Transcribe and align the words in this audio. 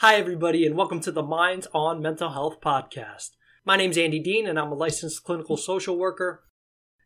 Hi, 0.00 0.14
everybody, 0.14 0.64
and 0.64 0.76
welcome 0.76 1.00
to 1.00 1.10
the 1.10 1.24
Minds 1.24 1.66
on 1.74 2.00
Mental 2.00 2.30
Health 2.30 2.60
podcast. 2.60 3.30
My 3.64 3.76
name's 3.76 3.98
Andy 3.98 4.20
Dean, 4.20 4.46
and 4.46 4.56
I'm 4.56 4.70
a 4.70 4.76
licensed 4.76 5.24
clinical 5.24 5.56
social 5.56 5.98
worker. 5.98 6.44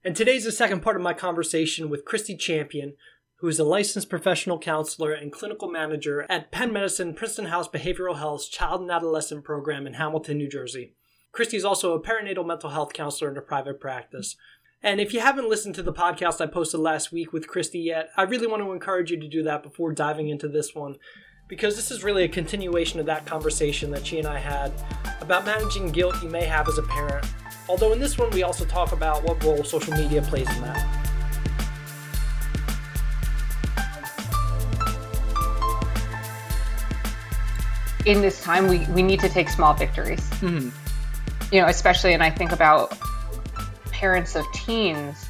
And 0.05 0.15
today's 0.15 0.45
the 0.45 0.53
second 0.53 0.83
part 0.83 0.97
of 0.97 1.03
my 1.03 1.15
conversation 1.15 1.89
with 1.89 2.05
Christy 2.05 2.37
Champion, 2.37 2.97
who 3.37 3.49
is 3.49 3.59
a 3.59 3.65
licensed 3.65 4.11
professional 4.11 4.59
counselor 4.59 5.11
and 5.15 5.33
clinical 5.33 5.71
manager 5.71 6.27
at 6.29 6.53
Penn 6.53 6.71
Medicine 6.71 7.15
Princeton 7.15 7.47
House 7.47 7.67
Behavioral 7.67 8.19
Health's 8.19 8.47
Child 8.47 8.83
and 8.83 8.91
Adolescent 8.91 9.43
Program 9.43 9.87
in 9.87 9.95
Hamilton, 9.95 10.37
New 10.37 10.51
Jersey. 10.51 10.95
Christy 11.33 11.57
is 11.57 11.65
also 11.65 11.95
a 11.95 12.03
perinatal 12.03 12.47
mental 12.47 12.69
health 12.69 12.93
counselor 12.93 13.31
in 13.31 13.39
a 13.39 13.41
private 13.41 13.81
practice. 13.81 14.37
And 14.83 15.01
if 15.01 15.15
you 15.15 15.21
haven't 15.21 15.49
listened 15.49 15.77
to 15.77 15.83
the 15.83 15.95
podcast 15.95 16.43
I 16.43 16.47
posted 16.47 16.81
last 16.81 17.11
week 17.11 17.33
with 17.33 17.49
Christy 17.49 17.79
yet, 17.79 18.11
I 18.19 18.25
really 18.25 18.49
want 18.49 18.63
to 18.63 18.73
encourage 18.73 19.11
you 19.11 19.19
to 19.19 19.29
do 19.29 19.43
that 19.45 19.63
before 19.63 19.95
diving 19.95 20.29
into 20.29 20.47
this 20.47 20.75
one 20.75 20.97
because 21.49 21.77
this 21.77 21.91
is 21.91 22.03
really 22.03 22.25
a 22.25 22.29
continuation 22.29 23.01
of 23.01 23.07
that 23.07 23.27
conversation 23.27 23.91
that 23.91 24.07
she 24.07 24.19
and 24.19 24.27
I 24.27 24.39
had 24.39 24.73
about 25.21 25.45
managing 25.45 25.91
guilt 25.91 26.23
you 26.23 26.29
may 26.29 26.45
have 26.45 26.69
as 26.69 26.79
a 26.79 26.83
parent. 26.83 27.27
Although 27.69 27.93
in 27.93 28.01
this 28.01 28.19
one, 28.19 28.31
we 28.31 28.43
also 28.43 28.65
talk 28.65 28.93
about 28.93 29.23
what 29.25 29.43
role 29.45 29.63
social 29.65 29.95
media 29.95 30.23
plays 30.23 30.49
in 30.57 30.63
that. 30.63 30.99
In 38.05 38.21
this 38.21 38.43
time, 38.43 38.67
we, 38.67 38.85
we 38.89 39.03
need 39.03 39.21
to 39.21 39.29
take 39.29 39.49
small 39.49 39.75
victories. 39.75 40.29
Mm-hmm. 40.41 40.71
You 41.55 41.61
know, 41.61 41.69
especially, 41.69 42.15
and 42.15 42.23
I 42.23 42.31
think 42.31 42.51
about 42.51 42.99
parents 43.93 44.35
of 44.35 44.45
teens 44.53 45.29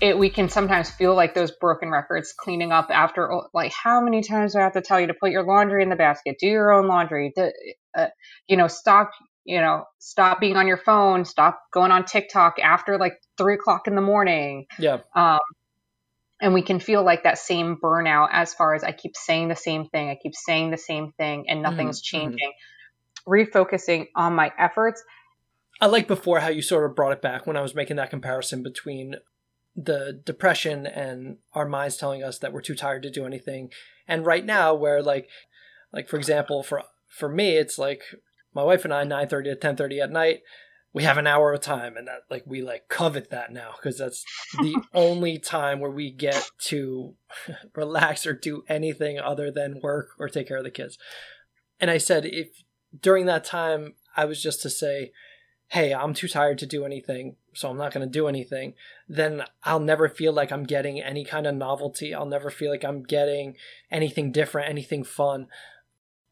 it, 0.00 0.18
we 0.18 0.30
can 0.30 0.48
sometimes 0.48 0.90
feel 0.90 1.14
like 1.14 1.34
those 1.34 1.50
broken 1.50 1.90
records 1.90 2.32
cleaning 2.32 2.72
up 2.72 2.88
after 2.90 3.30
like 3.52 3.72
how 3.72 4.00
many 4.00 4.22
times 4.22 4.52
do 4.52 4.58
I 4.58 4.62
have 4.62 4.74
to 4.74 4.80
tell 4.80 5.00
you 5.00 5.08
to 5.08 5.14
put 5.14 5.30
your 5.30 5.42
laundry 5.42 5.82
in 5.82 5.88
the 5.88 5.96
basket, 5.96 6.36
do 6.38 6.46
your 6.46 6.72
own 6.72 6.86
laundry, 6.86 7.32
to, 7.36 7.52
uh, 7.96 8.06
you 8.46 8.56
know, 8.56 8.68
stop, 8.68 9.10
you 9.44 9.60
know, 9.60 9.84
stop 9.98 10.40
being 10.40 10.56
on 10.56 10.66
your 10.66 10.76
phone, 10.76 11.24
stop 11.24 11.60
going 11.72 11.90
on 11.90 12.04
TikTok 12.04 12.58
after 12.62 12.98
like 12.98 13.14
three 13.36 13.54
o'clock 13.54 13.86
in 13.86 13.94
the 13.94 14.02
morning. 14.02 14.66
Yeah. 14.78 14.98
Um, 15.14 15.38
and 16.40 16.54
we 16.54 16.62
can 16.62 16.78
feel 16.78 17.02
like 17.02 17.24
that 17.24 17.38
same 17.38 17.76
burnout 17.82 18.28
as 18.30 18.54
far 18.54 18.74
as 18.74 18.84
I 18.84 18.92
keep 18.92 19.16
saying 19.16 19.48
the 19.48 19.56
same 19.56 19.86
thing, 19.86 20.10
I 20.10 20.16
keep 20.22 20.34
saying 20.34 20.70
the 20.70 20.78
same 20.78 21.12
thing, 21.12 21.46
and 21.48 21.62
nothing's 21.62 22.00
mm-hmm. 22.00 22.18
changing. 22.18 22.52
Refocusing 23.26 24.06
on 24.14 24.34
my 24.34 24.52
efforts. 24.56 25.02
I 25.80 25.86
like 25.86 26.06
before 26.06 26.40
how 26.40 26.48
you 26.48 26.62
sort 26.62 26.88
of 26.88 26.94
brought 26.94 27.12
it 27.12 27.22
back 27.22 27.46
when 27.46 27.56
I 27.56 27.60
was 27.60 27.74
making 27.74 27.96
that 27.96 28.10
comparison 28.10 28.62
between 28.62 29.16
the 29.80 30.20
depression 30.24 30.86
and 30.86 31.36
our 31.54 31.68
minds 31.68 31.96
telling 31.96 32.22
us 32.22 32.38
that 32.38 32.52
we're 32.52 32.60
too 32.60 32.74
tired 32.74 33.02
to 33.02 33.10
do 33.10 33.24
anything. 33.24 33.70
And 34.06 34.26
right 34.26 34.44
now 34.44 34.74
where 34.74 35.02
like 35.02 35.28
like 35.92 36.08
for 36.08 36.16
example 36.16 36.62
for 36.62 36.82
for 37.06 37.28
me 37.28 37.56
it's 37.56 37.78
like 37.78 38.02
my 38.54 38.62
wife 38.62 38.84
and 38.84 38.92
i 38.92 39.04
9.30 39.04 39.44
to 39.44 39.56
10.30 39.56 40.02
at 40.02 40.10
night 40.10 40.40
we 40.92 41.02
have 41.04 41.18
an 41.18 41.26
hour 41.26 41.52
of 41.52 41.60
time. 41.60 41.96
And 41.96 42.08
that 42.08 42.22
like 42.30 42.44
we 42.46 42.62
like 42.62 42.88
covet 42.88 43.30
that 43.30 43.52
now 43.52 43.74
because 43.76 43.98
that's 43.98 44.24
the 44.54 44.82
only 44.94 45.38
time 45.38 45.80
where 45.80 45.90
we 45.90 46.10
get 46.10 46.50
to 46.64 47.14
relax 47.74 48.26
or 48.26 48.32
do 48.32 48.64
anything 48.68 49.18
other 49.18 49.50
than 49.50 49.80
work 49.82 50.10
or 50.18 50.28
take 50.28 50.48
care 50.48 50.58
of 50.58 50.64
the 50.64 50.70
kids. 50.70 50.98
And 51.80 51.90
i 51.90 51.98
said 51.98 52.24
if 52.26 52.64
during 52.98 53.26
that 53.26 53.44
time 53.44 53.94
i 54.16 54.24
was 54.24 54.42
just 54.42 54.62
to 54.62 54.70
say 54.70 55.12
hey, 55.68 55.92
I'm 55.92 56.14
too 56.14 56.28
tired 56.28 56.58
to 56.58 56.66
do 56.66 56.84
anything, 56.84 57.36
so 57.52 57.68
I'm 57.68 57.76
not 57.76 57.92
going 57.92 58.06
to 58.06 58.10
do 58.10 58.26
anything, 58.26 58.74
then 59.06 59.44
I'll 59.64 59.80
never 59.80 60.08
feel 60.08 60.32
like 60.32 60.50
I'm 60.50 60.64
getting 60.64 61.00
any 61.00 61.24
kind 61.24 61.46
of 61.46 61.54
novelty. 61.54 62.14
I'll 62.14 62.26
never 62.26 62.50
feel 62.50 62.70
like 62.70 62.84
I'm 62.84 63.02
getting 63.02 63.54
anything 63.90 64.32
different, 64.32 64.70
anything 64.70 65.04
fun. 65.04 65.46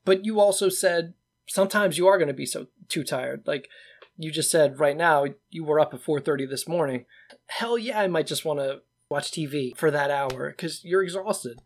But 0.07 0.25
you 0.25 0.41
also 0.41 0.71
said 0.71 1.13
sometimes 1.47 1.99
you 1.99 2.07
are 2.07 2.17
going 2.17 2.29
to 2.29 2.35
be 2.35 2.47
so 2.47 2.69
too 2.89 3.05
tired. 3.05 3.43
Like 3.47 3.69
you 4.17 4.31
just 4.31 4.51
said 4.51 4.81
right 4.81 4.97
now, 4.97 5.27
you 5.51 5.65
were 5.65 5.81
up 5.81 5.93
at 5.93 6.03
4:30 6.03 6.49
this 6.49 6.67
morning. 6.67 7.05
Hell 7.47 7.77
yeah, 7.77 8.01
I 8.01 8.07
might 8.07 8.27
just 8.27 8.45
want 8.45 8.61
to 8.61 8.81
watch 9.11 9.31
TV 9.31 9.77
for 9.77 9.91
that 9.91 10.11
hour 10.11 10.53
cuz 10.53 10.85
you're 10.85 11.03
exhausted. 11.03 11.61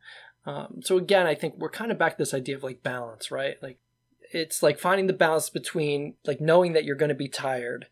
Um, 0.44 0.80
so 0.82 0.96
again, 0.96 1.26
I 1.26 1.34
think 1.34 1.54
we're 1.58 1.70
kind 1.70 1.92
of 1.92 1.98
back 1.98 2.16
to 2.16 2.18
this 2.18 2.34
idea 2.34 2.56
of 2.56 2.62
like 2.62 2.82
balance, 2.82 3.30
right? 3.30 3.62
Like 3.62 3.78
it's 4.30 4.62
like 4.62 4.78
finding 4.78 5.06
the 5.06 5.12
balance 5.12 5.50
between 5.50 6.14
like 6.26 6.40
knowing 6.40 6.72
that 6.72 6.84
you're 6.84 6.96
going 6.96 7.10
to 7.10 7.14
be 7.14 7.28
tired 7.28 7.86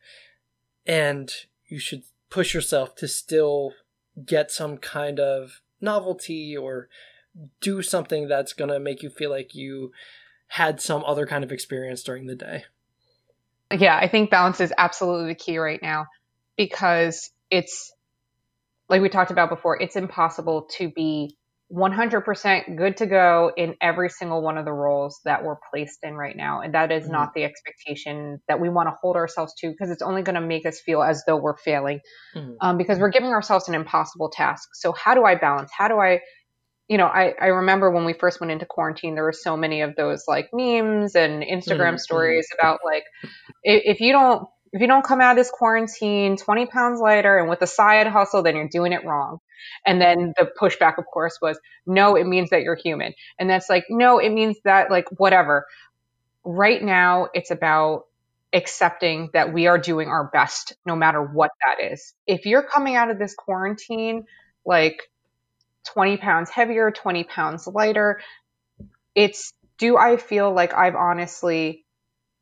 and 0.86 1.30
you 1.66 1.78
should 1.78 2.02
push 2.30 2.54
yourself 2.54 2.94
to 2.96 3.08
still 3.08 3.72
get 4.24 4.50
some 4.50 4.78
kind 4.78 5.20
of 5.20 5.60
novelty 5.80 6.56
or 6.56 6.88
do 7.60 7.82
something 7.82 8.28
that's 8.28 8.52
going 8.52 8.70
to 8.70 8.80
make 8.80 9.02
you 9.02 9.10
feel 9.10 9.30
like 9.30 9.54
you 9.54 9.92
had 10.48 10.80
some 10.80 11.04
other 11.04 11.26
kind 11.26 11.44
of 11.44 11.52
experience 11.52 12.02
during 12.02 12.26
the 12.26 12.34
day. 12.34 12.64
Yeah, 13.76 13.96
I 13.96 14.08
think 14.08 14.30
balance 14.30 14.60
is 14.60 14.72
absolutely 14.78 15.28
the 15.28 15.34
key 15.34 15.58
right 15.58 15.80
now 15.82 16.06
because 16.56 17.30
it's 17.50 17.92
like 18.88 19.02
we 19.02 19.10
talked 19.10 19.30
about 19.30 19.50
before, 19.50 19.80
it's 19.80 19.96
impossible 19.96 20.62
to 20.78 20.90
be 20.90 21.36
100% 21.70 22.76
good 22.78 22.96
to 22.96 23.06
go 23.06 23.52
in 23.54 23.74
every 23.82 24.08
single 24.08 24.40
one 24.40 24.56
of 24.56 24.64
the 24.64 24.72
roles 24.72 25.20
that 25.26 25.44
we're 25.44 25.58
placed 25.70 25.98
in 26.02 26.14
right 26.14 26.36
now. 26.36 26.62
And 26.62 26.72
that 26.74 26.90
is 26.90 27.04
mm-hmm. 27.04 27.12
not 27.12 27.34
the 27.34 27.44
expectation 27.44 28.40
that 28.48 28.58
we 28.58 28.70
want 28.70 28.88
to 28.88 28.94
hold 28.98 29.16
ourselves 29.16 29.52
to 29.58 29.70
because 29.70 29.90
it's 29.90 30.00
only 30.00 30.22
going 30.22 30.36
to 30.36 30.40
make 30.40 30.64
us 30.64 30.80
feel 30.80 31.02
as 31.02 31.22
though 31.26 31.36
we're 31.36 31.58
failing 31.58 32.00
mm-hmm. 32.34 32.54
um, 32.62 32.78
because 32.78 32.98
we're 32.98 33.10
giving 33.10 33.30
ourselves 33.30 33.68
an 33.68 33.74
impossible 33.74 34.30
task. 34.30 34.70
So, 34.74 34.92
how 34.92 35.14
do 35.14 35.24
I 35.24 35.34
balance? 35.34 35.70
How 35.76 35.88
do 35.88 35.98
I, 35.98 36.20
you 36.88 36.96
know, 36.96 37.06
I, 37.06 37.34
I 37.38 37.48
remember 37.48 37.90
when 37.90 38.06
we 38.06 38.14
first 38.14 38.40
went 38.40 38.50
into 38.50 38.64
quarantine, 38.64 39.14
there 39.14 39.24
were 39.24 39.34
so 39.34 39.54
many 39.54 39.82
of 39.82 39.94
those 39.94 40.24
like 40.26 40.48
memes 40.54 41.14
and 41.14 41.42
Instagram 41.42 41.78
mm-hmm. 41.78 41.96
stories 41.98 42.48
about 42.58 42.80
like, 42.82 43.04
if, 43.62 43.96
if 43.96 44.00
you 44.00 44.12
don't 44.12 44.48
if 44.72 44.80
you 44.80 44.86
don't 44.86 45.04
come 45.04 45.20
out 45.20 45.32
of 45.32 45.36
this 45.36 45.50
quarantine 45.50 46.36
20 46.36 46.66
pounds 46.66 47.00
lighter 47.00 47.38
and 47.38 47.48
with 47.48 47.62
a 47.62 47.66
side 47.66 48.06
hustle, 48.06 48.42
then 48.42 48.56
you're 48.56 48.68
doing 48.68 48.92
it 48.92 49.04
wrong. 49.04 49.38
And 49.86 50.00
then 50.00 50.34
the 50.36 50.50
pushback, 50.60 50.98
of 50.98 51.06
course, 51.06 51.38
was 51.40 51.58
no, 51.86 52.16
it 52.16 52.26
means 52.26 52.50
that 52.50 52.62
you're 52.62 52.76
human. 52.76 53.14
And 53.38 53.50
that's 53.50 53.68
like, 53.68 53.84
no, 53.88 54.18
it 54.18 54.30
means 54.30 54.56
that, 54.64 54.90
like, 54.90 55.06
whatever. 55.18 55.66
Right 56.44 56.82
now, 56.82 57.28
it's 57.34 57.50
about 57.50 58.04
accepting 58.52 59.30
that 59.34 59.52
we 59.52 59.66
are 59.66 59.78
doing 59.78 60.08
our 60.08 60.30
best, 60.32 60.74
no 60.86 60.96
matter 60.96 61.22
what 61.22 61.50
that 61.66 61.84
is. 61.92 62.14
If 62.26 62.46
you're 62.46 62.62
coming 62.62 62.96
out 62.96 63.10
of 63.10 63.18
this 63.18 63.34
quarantine, 63.34 64.24
like 64.64 65.02
20 65.92 66.16
pounds 66.18 66.50
heavier, 66.50 66.90
20 66.90 67.24
pounds 67.24 67.66
lighter, 67.66 68.20
it's 69.14 69.52
do 69.78 69.96
I 69.96 70.16
feel 70.16 70.52
like 70.52 70.74
I've 70.74 70.96
honestly, 70.96 71.84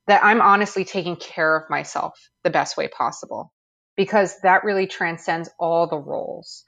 that 0.07 0.25
I'm 0.25 0.41
honestly 0.41 0.85
taking 0.85 1.17
care 1.17 1.57
of 1.57 1.71
myself 1.71 2.19
the 2.45 2.51
best 2.51 2.77
way 2.77 2.89
possible? 2.89 3.53
Because 3.97 4.39
that 4.43 4.65
really 4.65 4.87
transcends 4.87 5.49
all 5.59 5.89
the 5.89 5.99
roles 5.99 6.65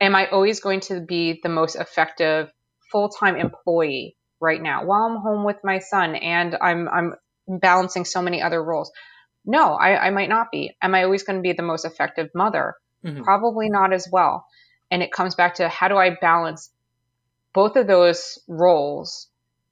am 0.00 0.14
I 0.14 0.28
always 0.28 0.60
going 0.60 0.80
to 0.80 1.00
be 1.00 1.40
the 1.42 1.48
most 1.48 1.76
effective 1.76 2.50
full 2.90 3.08
time 3.08 3.36
employee 3.36 4.16
right 4.40 4.60
now 4.60 4.84
while 4.84 5.04
I'm 5.04 5.20
home 5.20 5.44
with 5.44 5.58
my 5.62 5.78
son 5.78 6.14
and 6.16 6.56
I'm 6.60 6.88
I'm 6.88 7.14
balancing 7.46 8.04
so 8.04 8.22
many 8.22 8.42
other 8.42 8.62
roles? 8.62 8.90
No, 9.44 9.74
I, 9.74 10.06
I 10.06 10.10
might 10.10 10.28
not 10.28 10.48
be. 10.50 10.76
Am 10.82 10.94
I 10.94 11.04
always 11.04 11.22
going 11.22 11.36
to 11.36 11.42
be 11.42 11.52
the 11.52 11.62
most 11.62 11.84
effective 11.84 12.28
mother? 12.34 12.74
Mm-hmm. 13.04 13.22
Probably 13.22 13.70
not 13.70 13.92
as 13.92 14.08
well. 14.10 14.44
And 14.90 15.02
it 15.02 15.12
comes 15.12 15.34
back 15.34 15.56
to 15.56 15.68
how 15.68 15.88
do 15.88 15.96
I 15.96 16.16
balance 16.20 16.70
both 17.54 17.76
of 17.76 17.86
those 17.86 18.38
roles 18.48 19.28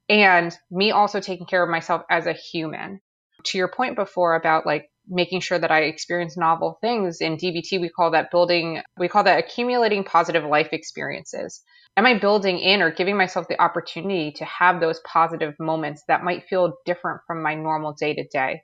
and 0.09 0.57
me 0.71 0.91
also 0.91 1.19
taking 1.19 1.45
care 1.45 1.63
of 1.63 1.69
myself 1.69 2.03
as 2.09 2.25
a 2.25 2.33
human. 2.33 2.99
To 3.45 3.57
your 3.57 3.69
point 3.69 3.95
before 3.95 4.35
about 4.35 4.65
like 4.65 4.89
making 5.07 5.41
sure 5.41 5.57
that 5.57 5.71
I 5.71 5.81
experience 5.81 6.37
novel 6.37 6.77
things. 6.81 7.21
In 7.21 7.37
DBT, 7.37 7.79
we 7.79 7.89
call 7.89 8.11
that 8.11 8.31
building, 8.31 8.81
we 8.97 9.07
call 9.07 9.23
that 9.23 9.39
accumulating 9.39 10.03
positive 10.03 10.43
life 10.43 10.69
experiences. 10.71 11.63
Am 11.97 12.05
I 12.05 12.17
building 12.17 12.59
in 12.59 12.81
or 12.81 12.91
giving 12.91 13.17
myself 13.17 13.47
the 13.47 13.61
opportunity 13.61 14.31
to 14.33 14.45
have 14.45 14.79
those 14.79 15.01
positive 15.01 15.53
moments 15.59 16.03
that 16.07 16.23
might 16.23 16.47
feel 16.47 16.73
different 16.85 17.21
from 17.25 17.41
my 17.41 17.55
normal 17.55 17.93
day 17.93 18.13
to 18.13 18.27
day? 18.27 18.61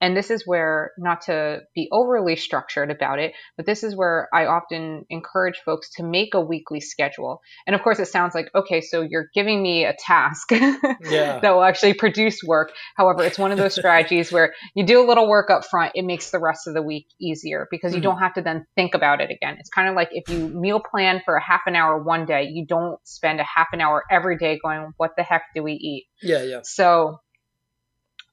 And 0.00 0.16
this 0.16 0.30
is 0.30 0.46
where, 0.46 0.92
not 0.98 1.22
to 1.22 1.60
be 1.74 1.88
overly 1.90 2.36
structured 2.36 2.90
about 2.90 3.18
it, 3.18 3.32
but 3.56 3.66
this 3.66 3.82
is 3.82 3.96
where 3.96 4.28
I 4.32 4.46
often 4.46 5.04
encourage 5.10 5.58
folks 5.64 5.90
to 5.96 6.04
make 6.04 6.34
a 6.34 6.40
weekly 6.40 6.80
schedule. 6.80 7.40
And 7.66 7.74
of 7.74 7.82
course, 7.82 7.98
it 7.98 8.06
sounds 8.06 8.34
like, 8.34 8.50
okay, 8.54 8.80
so 8.80 9.02
you're 9.02 9.28
giving 9.34 9.62
me 9.62 9.84
a 9.84 9.94
task 9.98 10.50
yeah. 10.52 11.40
that 11.40 11.54
will 11.54 11.64
actually 11.64 11.94
produce 11.94 12.42
work. 12.44 12.72
However, 12.96 13.24
it's 13.24 13.38
one 13.38 13.50
of 13.50 13.58
those 13.58 13.74
strategies 13.78 14.30
where 14.30 14.54
you 14.74 14.86
do 14.86 15.04
a 15.04 15.06
little 15.06 15.28
work 15.28 15.50
up 15.50 15.64
front, 15.64 15.92
it 15.94 16.04
makes 16.04 16.30
the 16.30 16.38
rest 16.38 16.68
of 16.68 16.74
the 16.74 16.82
week 16.82 17.06
easier 17.20 17.66
because 17.70 17.92
you 17.92 17.98
mm-hmm. 17.98 18.10
don't 18.10 18.18
have 18.18 18.34
to 18.34 18.42
then 18.42 18.66
think 18.76 18.94
about 18.94 19.20
it 19.20 19.30
again. 19.30 19.56
It's 19.58 19.70
kind 19.70 19.88
of 19.88 19.96
like 19.96 20.10
if 20.12 20.28
you 20.28 20.48
meal 20.48 20.80
plan 20.80 21.22
for 21.24 21.36
a 21.36 21.42
half 21.42 21.62
an 21.66 21.74
hour 21.74 22.02
one 22.02 22.24
day, 22.24 22.48
you 22.52 22.66
don't 22.66 22.98
spend 23.04 23.40
a 23.40 23.44
half 23.44 23.68
an 23.72 23.80
hour 23.80 24.04
every 24.10 24.38
day 24.38 24.58
going, 24.62 24.92
what 24.96 25.12
the 25.16 25.22
heck 25.22 25.42
do 25.54 25.62
we 25.62 25.72
eat? 25.72 26.06
Yeah, 26.22 26.42
yeah. 26.42 26.60
So 26.62 27.18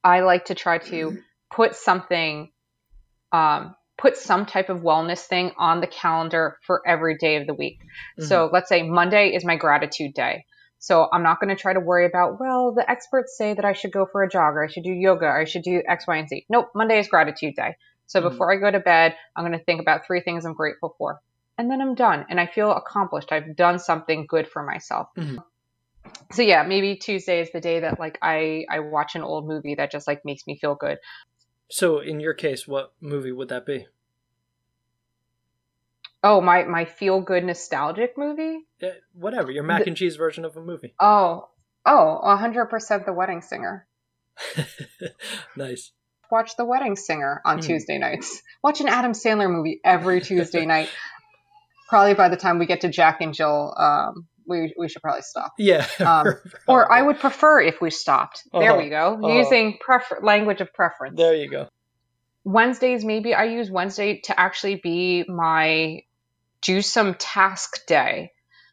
I 0.04 0.22
like 0.22 0.46
to 0.46 0.56
try 0.56 0.78
to 0.78 1.18
put 1.56 1.76
something, 1.76 2.52
um, 3.32 3.76
put 3.98 4.18
some 4.18 4.46
type 4.46 4.70
of 4.70 4.82
wellness 4.82 5.22
thing 5.22 5.52
on 5.58 5.80
the 5.80 5.88
calendar 5.88 6.58
for 6.68 6.82
every 6.86 7.18
day 7.18 7.38
of 7.38 7.48
the 7.48 7.54
week. 7.54 7.80
Mm-hmm. 8.20 8.26
So 8.26 8.50
let's 8.52 8.68
say 8.68 8.84
Monday 8.84 9.30
is 9.30 9.46
my 9.46 9.56
gratitude 9.56 10.14
day. 10.14 10.46
So 10.80 11.08
I'm 11.12 11.24
not 11.24 11.40
going 11.40 11.56
to 11.56 11.60
try 11.60 11.74
to 11.74 11.80
worry 11.80 12.06
about, 12.06 12.40
well, 12.40 12.74
the 12.74 12.90
experts 12.90 13.38
say 13.38 13.54
that 13.54 13.66
I 13.66 13.74
should 13.74 13.92
go 13.92 14.06
for 14.12 14.24
a 14.24 14.30
jog 14.30 14.56
or 14.56 14.64
I 14.64 14.68
should 14.68 14.84
do 14.84 14.92
yoga 14.92 15.26
or 15.26 15.40
I 15.40 15.46
should 15.46 15.64
do 15.64 15.82
X, 15.88 16.06
Y, 16.06 16.18
and 16.18 16.30
Z. 16.30 16.46
Nope, 16.50 16.68
Monday 16.76 17.00
is 17.00 17.08
gratitude 17.08 17.56
day. 17.56 17.76
So 18.06 18.20
mm-hmm. 18.20 18.30
before 18.30 18.54
I 18.54 18.58
go 18.58 18.70
to 18.70 18.80
bed, 18.80 19.16
I'm 19.36 19.46
going 19.46 19.58
to 19.58 19.64
think 19.64 19.82
about 19.82 20.06
three 20.06 20.22
things 20.22 20.46
I'm 20.46 20.54
grateful 20.54 20.94
for. 20.98 21.22
And 21.58 21.72
then 21.72 21.82
I'm 21.82 21.96
done 21.96 22.26
and 22.30 22.40
I 22.40 22.48
feel 22.48 22.72
accomplished. 22.72 23.32
I've 23.32 23.56
done 23.56 23.80
something 23.80 24.26
good 24.28 24.48
for 24.48 24.62
myself. 24.62 25.08
Mm-hmm. 25.18 25.38
So 26.32 26.42
yeah, 26.42 26.64
maybe 26.64 26.98
Tuesday 26.98 27.42
is 27.42 27.52
the 27.52 27.62
day 27.62 27.80
that 27.80 28.00
like 28.00 28.18
I 28.22 28.66
I 28.70 28.80
watch 28.80 29.16
an 29.16 29.24
old 29.24 29.48
movie 29.48 29.76
that 29.76 29.92
just 29.92 30.08
like 30.08 30.26
makes 30.26 30.46
me 30.46 30.58
feel 30.58 30.76
good. 30.76 30.98
So 31.70 32.00
in 32.00 32.20
your 32.20 32.34
case, 32.34 32.68
what 32.68 32.94
movie 33.02 33.32
would 33.32 33.50
that 33.50 33.66
be? 33.66 33.88
Oh, 36.24 36.42
my 36.42 36.64
my 36.64 36.86
feel 36.86 37.22
good 37.22 37.44
nostalgic 37.44 38.18
movie? 38.18 38.66
Yeah, 38.80 38.94
whatever, 39.14 39.52
your 39.52 39.64
mac 39.64 39.84
the, 39.84 39.90
and 39.90 39.98
cheese 39.98 40.16
version 40.16 40.46
of 40.46 40.58
a 40.58 40.62
movie. 40.62 40.94
Oh. 41.00 41.50
Oh, 41.86 42.20
100% 42.24 43.06
The 43.06 43.14
Wedding 43.14 43.42
Singer. 43.42 43.86
nice. 45.56 45.92
Watch 46.32 46.58
The 46.58 46.66
Wedding 46.66 46.96
Singer 46.96 47.42
on 47.46 47.58
hmm. 47.58 47.62
Tuesday 47.62 48.00
nights. 48.00 48.42
Watch 48.64 48.82
an 48.82 48.88
Adam 48.88 49.12
Sandler 49.12 49.52
movie 49.52 49.82
every 49.84 50.22
Tuesday 50.22 50.66
night. 50.66 50.90
Probably 51.88 52.16
by 52.16 52.30
the 52.30 52.38
time 52.38 52.58
we 52.58 52.66
get 52.66 52.82
to 52.82 52.90
Jack 52.90 53.22
and 53.22 53.36
Jill, 53.36 53.74
um, 53.78 54.28
we, 54.48 54.74
we 54.78 54.88
should 54.88 55.02
probably 55.02 55.22
stop. 55.22 55.54
Yeah. 55.58 55.88
Um, 56.00 56.36
or 56.68 56.92
I 56.92 57.02
would 57.02 57.20
prefer 57.20 57.62
if 57.62 57.82
we 57.82 57.90
stopped. 57.90 58.44
There 58.54 58.72
uh-huh. 58.72 58.82
we 58.82 58.90
go. 58.90 59.16
Uh-huh. 59.16 59.28
Using 59.28 59.78
prefer- 59.80 60.20
language 60.22 60.62
of 60.62 60.74
preference. 60.74 61.18
There 61.18 61.36
you 61.36 61.50
go. 61.50 61.68
Wednesdays, 62.44 63.04
maybe 63.04 63.34
I 63.34 63.46
use 63.46 63.72
Wednesday 63.72 64.22
to 64.26 64.40
actually 64.40 64.76
be 64.76 65.26
my 65.28 66.04
do 66.62 66.82
some 66.82 67.16
task 67.16 67.86
day. 67.88 68.32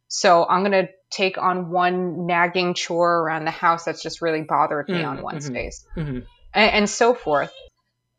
So 0.08 0.46
I'm 0.46 0.60
going 0.60 0.86
to 0.86 0.88
take 1.10 1.38
on 1.38 1.70
one 1.70 2.26
nagging 2.26 2.74
chore 2.74 3.20
around 3.20 3.44
the 3.44 3.50
house 3.50 3.84
that's 3.84 4.02
just 4.02 4.20
really 4.20 4.42
bothered 4.42 4.88
me 4.88 4.96
mm-hmm, 4.96 5.08
on 5.08 5.22
Wednesdays 5.22 5.86
mm-hmm. 5.96 6.20
and, 6.52 6.70
and 6.70 6.90
so 6.90 7.14
forth. 7.14 7.52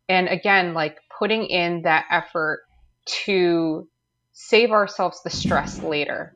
And 0.09 0.27
again, 0.27 0.73
like 0.73 0.97
putting 1.19 1.45
in 1.45 1.83
that 1.83 2.05
effort 2.09 2.61
to 3.05 3.87
save 4.33 4.71
ourselves 4.71 5.21
the 5.23 5.29
stress 5.29 5.81
later. 5.81 6.33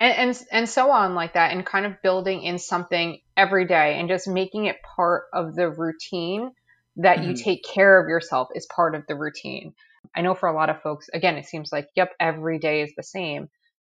And, 0.00 0.14
and 0.30 0.42
and 0.50 0.68
so 0.68 0.90
on 0.90 1.14
like 1.14 1.34
that 1.34 1.52
and 1.52 1.64
kind 1.64 1.86
of 1.86 2.00
building 2.02 2.42
in 2.42 2.58
something 2.58 3.20
every 3.36 3.66
day 3.66 3.98
and 4.00 4.08
just 4.08 4.26
making 4.26 4.64
it 4.64 4.76
part 4.96 5.24
of 5.32 5.54
the 5.54 5.68
routine 5.68 6.50
that 6.96 7.18
mm-hmm. 7.18 7.30
you 7.30 7.36
take 7.36 7.62
care 7.64 8.02
of 8.02 8.08
yourself 8.08 8.48
is 8.54 8.66
part 8.74 8.94
of 8.94 9.02
the 9.06 9.14
routine 9.14 9.74
I 10.14 10.22
know 10.22 10.34
for 10.34 10.48
a 10.48 10.54
lot 10.54 10.70
of 10.70 10.82
folks, 10.82 11.08
again, 11.12 11.36
it 11.36 11.46
seems 11.46 11.70
like, 11.72 11.88
yep, 11.94 12.12
every 12.18 12.58
day 12.58 12.82
is 12.82 12.92
the 12.96 13.02
same. 13.02 13.48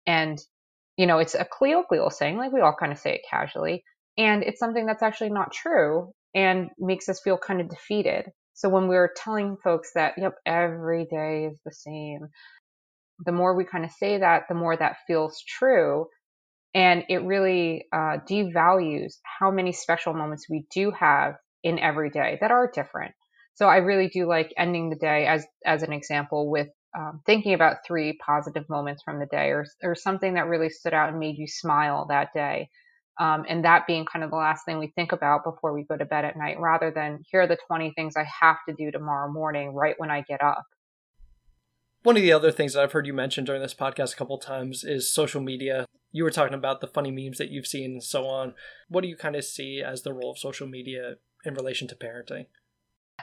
And, 0.06 0.40
you 0.98 1.08
know, 1.08 1.20
it's 1.20 1.36
a 1.36 1.46
colloquial 1.46 2.10
saying, 2.10 2.38
like 2.38 2.52
we 2.52 2.62
all 2.62 2.76
kind 2.78 2.92
of 2.92 3.00
say 3.00 3.16
it 3.16 3.22
casually. 3.30 3.84
And 4.18 4.44
it's 4.44 4.60
something 4.60 4.86
that's 4.86 5.04
actually 5.04 5.32
not 5.32 5.52
true 5.52 6.14
and 6.36 6.70
makes 6.78 7.10
us 7.10 7.22
feel 7.22 7.38
kind 7.38 7.62
of 7.62 7.70
defeated. 7.70 8.32
So 8.54 8.70
when 8.70 8.88
we're 8.88 9.12
telling 9.16 9.58
folks 9.64 9.92
that, 9.96 10.14
yep, 10.18 10.36
every 10.46 11.06
day 11.06 11.46
is 11.46 11.58
the 11.66 11.72
same, 11.72 12.28
the 13.26 13.32
more 13.32 13.56
we 13.56 13.66
kind 13.66 13.86
of 13.86 13.92
say 13.92 14.18
that, 14.20 14.44
the 14.50 14.56
more 14.56 14.76
that 14.76 14.98
feels 15.08 15.42
true. 15.48 16.08
And 16.74 17.04
it 17.10 17.24
really 17.24 17.86
uh, 17.94 18.18
devalues 18.30 19.16
how 19.40 19.52
many 19.52 19.74
special 19.74 20.14
moments 20.14 20.50
we 20.50 20.66
do 20.72 20.92
have 20.92 21.36
in 21.64 21.80
every 21.80 22.10
day 22.10 22.38
that 22.42 22.52
are 22.52 22.72
different. 22.74 23.14
So 23.56 23.68
I 23.68 23.78
really 23.78 24.08
do 24.08 24.28
like 24.28 24.54
ending 24.58 24.90
the 24.90 24.96
day 24.96 25.28
as 25.28 25.46
as 25.66 25.84
an 25.84 25.94
example 25.94 26.50
with 26.50 26.70
um, 26.98 27.22
thinking 27.26 27.54
about 27.54 27.78
three 27.86 28.18
positive 28.26 28.68
moments 28.70 29.04
from 29.04 29.20
the 29.20 29.28
day 29.28 29.50
or 29.50 29.66
or 29.84 29.96
something 29.96 30.34
that 30.36 30.48
really 30.48 30.70
stood 30.70 30.94
out 30.94 31.10
and 31.10 31.20
made 31.20 31.38
you 31.38 31.48
smile 31.48 32.08
that 32.10 32.34
day. 32.34 32.70
Um, 33.20 33.46
and 33.48 33.64
that 33.66 33.86
being 33.86 34.06
kind 34.06 34.24
of 34.26 34.32
the 34.32 34.38
last 34.38 34.66
thing 34.66 34.80
we 34.80 34.92
think 34.96 35.12
about 35.12 35.44
before 35.44 35.72
we 35.74 35.84
go 35.84 35.96
to 35.96 36.06
bed 36.06 36.26
at 36.26 36.36
night, 36.36 36.60
rather 36.60 36.90
than 36.92 37.20
here 37.30 37.42
are 37.42 37.48
the 37.48 37.58
20 37.68 37.94
things 37.96 38.16
I 38.18 38.26
have 38.42 38.58
to 38.68 38.74
do 38.76 38.92
tomorrow 38.92 39.32
morning 39.32 39.74
right 39.76 39.96
when 40.00 40.10
I 40.10 40.22
get 40.22 40.42
up. 40.42 40.64
One 42.04 42.18
of 42.18 42.22
the 42.22 42.34
other 42.34 42.52
things 42.52 42.74
that 42.74 42.84
I've 42.84 42.92
heard 42.92 43.08
you 43.08 43.14
mention 43.14 43.46
during 43.46 43.62
this 43.62 43.74
podcast 43.74 44.14
a 44.14 44.18
couple 44.18 44.38
times 44.38 44.84
is 44.84 45.14
social 45.14 45.40
media. 45.40 45.86
You 46.12 46.26
were 46.26 46.32
talking 46.32 46.54
about 46.54 46.82
the 46.82 46.88
funny 46.88 47.12
memes 47.12 47.38
that 47.38 47.50
you've 47.50 47.66
seen 47.66 47.92
and 47.92 48.04
so 48.04 48.26
on. 48.28 48.56
What 48.90 49.02
do 49.02 49.08
you 49.08 49.16
kind 49.16 49.38
of 49.38 49.46
see 49.46 49.82
as 49.82 50.02
the 50.02 50.14
role 50.14 50.32
of 50.32 50.38
social 50.38 50.68
media 50.68 51.14
in 51.46 51.54
relation 51.54 51.88
to 51.88 51.96
parenting? 51.96 52.48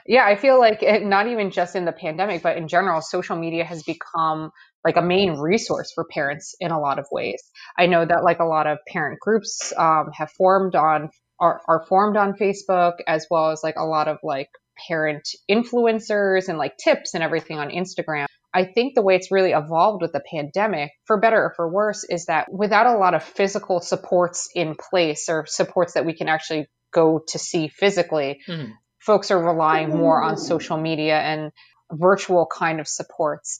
Yeah, 0.07 0.25
I 0.25 0.35
feel 0.35 0.59
like 0.59 0.81
it, 0.81 1.03
not 1.03 1.27
even 1.27 1.51
just 1.51 1.75
in 1.75 1.85
the 1.85 1.91
pandemic, 1.91 2.41
but 2.41 2.57
in 2.57 2.67
general, 2.67 3.01
social 3.01 3.35
media 3.35 3.63
has 3.65 3.83
become 3.83 4.49
like 4.83 4.97
a 4.97 5.01
main 5.03 5.33
resource 5.33 5.91
for 5.93 6.05
parents 6.05 6.55
in 6.59 6.71
a 6.71 6.79
lot 6.79 6.97
of 6.97 7.05
ways. 7.11 7.43
I 7.77 7.85
know 7.85 8.03
that 8.03 8.23
like 8.23 8.39
a 8.39 8.45
lot 8.45 8.65
of 8.65 8.79
parent 8.87 9.19
groups 9.19 9.71
um, 9.77 10.09
have 10.17 10.31
formed 10.31 10.73
on 10.73 11.11
are, 11.39 11.61
are 11.67 11.85
formed 11.87 12.17
on 12.17 12.33
Facebook, 12.33 12.93
as 13.05 13.27
well 13.29 13.51
as 13.51 13.61
like 13.63 13.75
a 13.77 13.85
lot 13.85 14.07
of 14.07 14.17
like 14.23 14.49
parent 14.87 15.27
influencers 15.49 16.47
and 16.47 16.57
like 16.57 16.77
tips 16.77 17.13
and 17.13 17.23
everything 17.23 17.59
on 17.59 17.69
Instagram. 17.69 18.25
I 18.53 18.65
think 18.65 18.95
the 18.95 19.01
way 19.01 19.15
it's 19.15 19.31
really 19.31 19.51
evolved 19.51 20.01
with 20.01 20.11
the 20.11 20.21
pandemic, 20.29 20.91
for 21.05 21.19
better 21.19 21.37
or 21.37 21.53
for 21.55 21.71
worse, 21.71 22.03
is 22.03 22.25
that 22.25 22.51
without 22.51 22.85
a 22.85 22.97
lot 22.97 23.13
of 23.13 23.23
physical 23.23 23.79
supports 23.79 24.49
in 24.53 24.75
place 24.75 25.29
or 25.29 25.45
supports 25.47 25.93
that 25.93 26.05
we 26.05 26.13
can 26.13 26.27
actually 26.27 26.67
go 26.93 27.21
to 27.29 27.39
see 27.39 27.69
physically, 27.69 28.41
mm-hmm 28.47 28.71
folks 29.01 29.31
are 29.31 29.43
relying 29.43 29.89
more 29.89 30.23
on 30.23 30.37
social 30.37 30.77
media 30.77 31.19
and 31.19 31.51
virtual 31.91 32.47
kind 32.47 32.79
of 32.79 32.87
supports. 32.87 33.59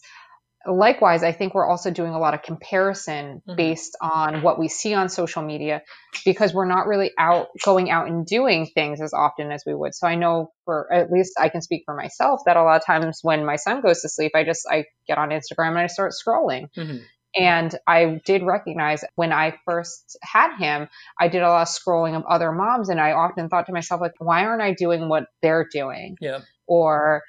Likewise, 0.68 1.24
I 1.24 1.32
think 1.32 1.56
we're 1.56 1.68
also 1.68 1.90
doing 1.90 2.14
a 2.14 2.20
lot 2.20 2.34
of 2.34 2.44
comparison 2.44 3.42
mm-hmm. 3.48 3.56
based 3.56 3.98
on 4.02 4.44
what 4.44 4.60
we 4.60 4.68
see 4.68 4.94
on 4.94 5.10
social 5.10 5.42
media 5.42 5.82
because 6.24 6.54
we're 6.54 6.66
not 6.66 6.88
really 6.88 7.12
out 7.18 7.48
going 7.64 7.90
out 7.90 8.08
and 8.08 8.26
doing 8.26 8.68
things 8.68 9.02
as 9.02 9.14
often 9.14 9.52
as 9.52 9.64
we 9.66 9.74
would. 9.74 9.96
So 9.96 10.08
I 10.08 10.16
know 10.16 10.52
for 10.66 10.92
at 10.94 11.12
least 11.12 11.34
I 11.40 11.50
can 11.50 11.62
speak 11.62 11.84
for 11.86 11.96
myself 11.96 12.42
that 12.46 12.58
a 12.58 12.64
lot 12.64 12.78
of 12.78 12.86
times 12.86 13.20
when 13.24 13.46
my 13.46 13.56
son 13.56 13.82
goes 13.82 14.02
to 14.02 14.10
sleep, 14.10 14.34
I 14.36 14.44
just 14.44 14.68
I 14.70 14.86
get 15.08 15.18
on 15.18 15.30
Instagram 15.30 15.70
and 15.70 15.80
I 15.80 15.88
start 15.88 16.14
scrolling. 16.14 16.68
Mm-hmm. 16.78 16.98
And 17.36 17.74
I 17.88 18.20
did 18.26 18.44
recognize 18.44 19.04
when 19.16 19.32
I 19.32 19.56
first 19.66 20.18
had 20.22 20.58
him, 20.58 20.90
I 21.20 21.30
did 21.30 21.42
a 21.42 21.48
lot 21.48 21.62
of 21.62 21.68
scrolling 21.70 22.16
of 22.16 22.26
other 22.26 22.52
moms. 22.52 22.90
And 22.90 23.00
I 23.00 23.14
often 23.14 23.48
thought 23.48 23.68
to 23.68 23.74
myself, 23.74 24.02
like, 24.02 24.14
why 24.20 24.46
aren't 24.46 24.62
I 24.62 24.74
doing 24.74 25.08
what 25.08 25.26
they're 25.42 25.68
doing? 25.72 26.18
Yeah. 26.20 26.40
Or, 26.68 27.24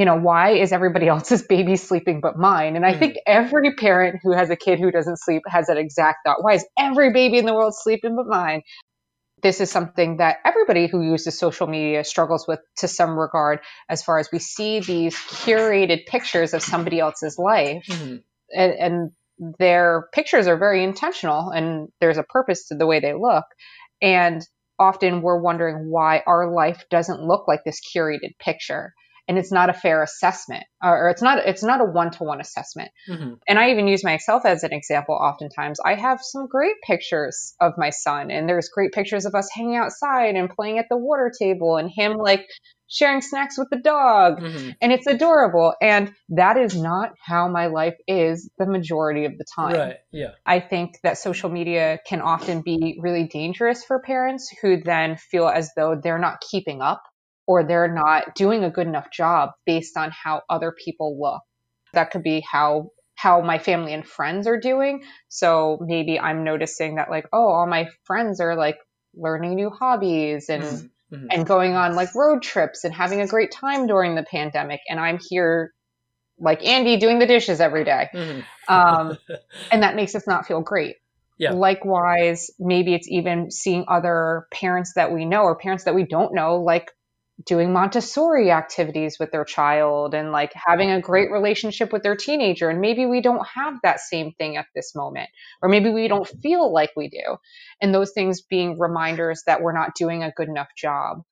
you 0.00 0.06
know, 0.06 0.16
why 0.16 0.52
is 0.52 0.72
everybody 0.72 1.08
else's 1.14 1.42
baby 1.42 1.76
sleeping 1.76 2.22
but 2.22 2.38
mine? 2.38 2.74
And 2.74 2.86
I 2.86 2.94
mm. 2.94 2.98
think 2.98 3.16
every 3.26 3.74
parent 3.74 4.20
who 4.22 4.32
has 4.32 4.48
a 4.48 4.56
kid 4.56 4.80
who 4.80 4.90
doesn't 4.90 5.18
sleep 5.18 5.42
has 5.46 5.66
that 5.66 5.76
exact 5.76 6.20
thought. 6.24 6.42
Why 6.42 6.54
is 6.54 6.64
every 6.78 7.12
baby 7.12 7.36
in 7.36 7.44
the 7.44 7.52
world 7.52 7.74
sleeping 7.76 8.16
but 8.16 8.26
mine? 8.26 8.62
This 9.42 9.60
is 9.60 9.70
something 9.70 10.16
that 10.16 10.38
everybody 10.42 10.86
who 10.86 11.02
uses 11.02 11.38
social 11.38 11.66
media 11.66 12.02
struggles 12.02 12.48
with 12.48 12.60
to 12.78 12.88
some 12.88 13.18
regard, 13.18 13.60
as 13.90 14.02
far 14.02 14.18
as 14.18 14.30
we 14.32 14.38
see 14.38 14.80
these 14.80 15.14
curated 15.16 16.06
pictures 16.06 16.54
of 16.54 16.62
somebody 16.62 16.98
else's 16.98 17.38
life. 17.38 17.84
Mm-hmm. 17.86 18.16
And, 18.56 18.72
and, 18.72 19.10
their 19.58 20.06
pictures 20.12 20.46
are 20.46 20.58
very 20.58 20.84
intentional 20.84 21.48
and 21.48 21.88
there's 21.98 22.18
a 22.18 22.22
purpose 22.22 22.68
to 22.68 22.74
the 22.74 22.86
way 22.86 23.00
they 23.00 23.14
look. 23.14 23.46
And 24.02 24.46
often 24.78 25.22
we're 25.22 25.40
wondering 25.40 25.90
why 25.90 26.22
our 26.26 26.52
life 26.52 26.84
doesn't 26.90 27.22
look 27.22 27.48
like 27.48 27.64
this 27.64 27.80
curated 27.80 28.36
picture 28.38 28.92
and 29.30 29.38
it's 29.38 29.52
not 29.52 29.70
a 29.70 29.72
fair 29.72 30.02
assessment 30.02 30.64
or, 30.82 31.08
it's 31.08 31.22
not 31.22 31.38
it's 31.38 31.62
not 31.62 31.80
a 31.80 31.84
one-to-one 31.84 32.40
assessment. 32.40 32.90
Mm-hmm. 33.08 33.34
and 33.46 33.58
i 33.58 33.70
even 33.70 33.86
use 33.86 34.02
myself 34.02 34.44
as 34.44 34.64
an 34.64 34.72
example 34.72 35.14
oftentimes. 35.14 35.78
I 35.84 35.94
have 35.94 36.20
some 36.20 36.48
great 36.48 36.74
pictures 36.84 37.54
of 37.60 37.74
my 37.78 37.90
son 37.90 38.30
and 38.30 38.48
there's 38.48 38.68
great 38.68 38.92
pictures 38.92 39.26
of 39.26 39.34
us 39.36 39.48
hanging 39.54 39.76
outside 39.76 40.34
and 40.34 40.50
playing 40.50 40.78
at 40.78 40.86
the 40.90 40.96
water 40.96 41.30
table 41.38 41.76
and 41.76 41.88
him 41.94 42.16
like 42.16 42.46
sharing 42.88 43.20
snacks 43.20 43.56
with 43.56 43.68
the 43.70 43.78
dog. 43.78 44.40
Mm-hmm. 44.40 44.70
and 44.82 44.92
it's 44.92 45.06
adorable. 45.06 45.74
And 45.80 46.12
that 46.30 46.56
is 46.56 46.74
not 46.74 47.12
how 47.24 47.48
my 47.48 47.66
life 47.66 47.94
is 48.08 48.50
the 48.58 48.66
majority 48.66 49.26
of 49.26 49.38
the 49.38 49.44
time. 49.54 49.74
Right 49.74 49.96
yeah. 50.10 50.32
I 50.44 50.58
think 50.58 50.98
that 51.04 51.18
social 51.18 51.50
media 51.50 52.00
can 52.04 52.20
often 52.20 52.62
be 52.62 52.98
really 53.00 53.28
dangerous 53.28 53.84
for 53.84 54.00
parents 54.00 54.52
who 54.60 54.82
then 54.82 55.16
feel 55.16 55.48
as 55.48 55.70
though 55.76 55.94
they're 56.02 56.18
not 56.18 56.40
keeping 56.40 56.82
up 56.82 57.02
or 57.50 57.64
they're 57.64 57.92
not 57.92 58.36
doing 58.36 58.62
a 58.62 58.70
good 58.70 58.86
enough 58.86 59.10
job 59.10 59.50
based 59.66 59.96
on 59.96 60.12
how 60.12 60.40
other 60.48 60.70
people 60.70 61.20
look. 61.20 61.42
That 61.94 62.12
could 62.12 62.22
be 62.22 62.44
how 62.48 62.90
how 63.16 63.40
my 63.40 63.58
family 63.58 63.92
and 63.92 64.06
friends 64.06 64.46
are 64.46 64.60
doing. 64.60 65.02
So 65.28 65.76
maybe 65.80 66.16
I'm 66.16 66.44
noticing 66.44 66.94
that 66.94 67.10
like, 67.10 67.26
oh, 67.32 67.48
all 67.48 67.66
my 67.66 67.88
friends 68.04 68.38
are 68.38 68.54
like 68.54 68.78
learning 69.16 69.56
new 69.56 69.68
hobbies 69.68 70.48
and 70.48 70.62
mm-hmm. 70.62 71.16
mm-hmm. 71.16 71.26
and 71.28 71.44
going 71.44 71.74
on 71.74 71.96
like 71.96 72.14
road 72.14 72.40
trips 72.40 72.84
and 72.84 72.94
having 72.94 73.20
a 73.20 73.26
great 73.26 73.50
time 73.50 73.88
during 73.88 74.14
the 74.14 74.22
pandemic 74.22 74.78
and 74.88 75.00
I'm 75.00 75.18
here 75.18 75.72
like 76.38 76.64
Andy 76.64 76.98
doing 76.98 77.18
the 77.18 77.26
dishes 77.26 77.60
every 77.60 77.82
day. 77.82 78.10
Mm-hmm. 78.14 78.72
um, 78.72 79.18
and 79.72 79.82
that 79.82 79.96
makes 79.96 80.14
us 80.14 80.28
not 80.28 80.46
feel 80.46 80.60
great. 80.60 80.98
Yeah. 81.36 81.50
Likewise, 81.50 82.52
maybe 82.60 82.94
it's 82.94 83.08
even 83.08 83.50
seeing 83.50 83.86
other 83.88 84.46
parents 84.52 84.92
that 84.94 85.10
we 85.10 85.24
know 85.24 85.42
or 85.42 85.56
parents 85.56 85.84
that 85.84 85.96
we 85.96 86.04
don't 86.04 86.32
know, 86.32 86.62
like 86.62 86.92
doing 87.44 87.72
Montessori 87.72 88.50
activities 88.50 89.18
with 89.18 89.30
their 89.30 89.44
child 89.44 90.14
and 90.14 90.32
like 90.32 90.52
having 90.54 90.90
a 90.90 91.00
great 91.00 91.30
relationship 91.30 91.92
with 91.92 92.02
their 92.02 92.16
teenager. 92.16 92.68
And 92.68 92.80
maybe 92.80 93.06
we 93.06 93.20
don't 93.20 93.46
have 93.46 93.74
that 93.82 94.00
same 94.00 94.32
thing 94.32 94.56
at 94.56 94.66
this 94.74 94.94
moment, 94.94 95.30
or 95.62 95.68
maybe 95.68 95.90
we 95.90 96.08
don't 96.08 96.28
feel 96.42 96.72
like 96.72 96.90
we 96.96 97.08
do. 97.08 97.36
And 97.80 97.94
those 97.94 98.12
things 98.12 98.42
being 98.42 98.78
reminders 98.78 99.42
that 99.46 99.62
we're 99.62 99.72
not 99.72 99.94
doing 99.94 100.22
a 100.22 100.32
good 100.32 100.48
enough 100.48 100.68
job. 100.76 101.22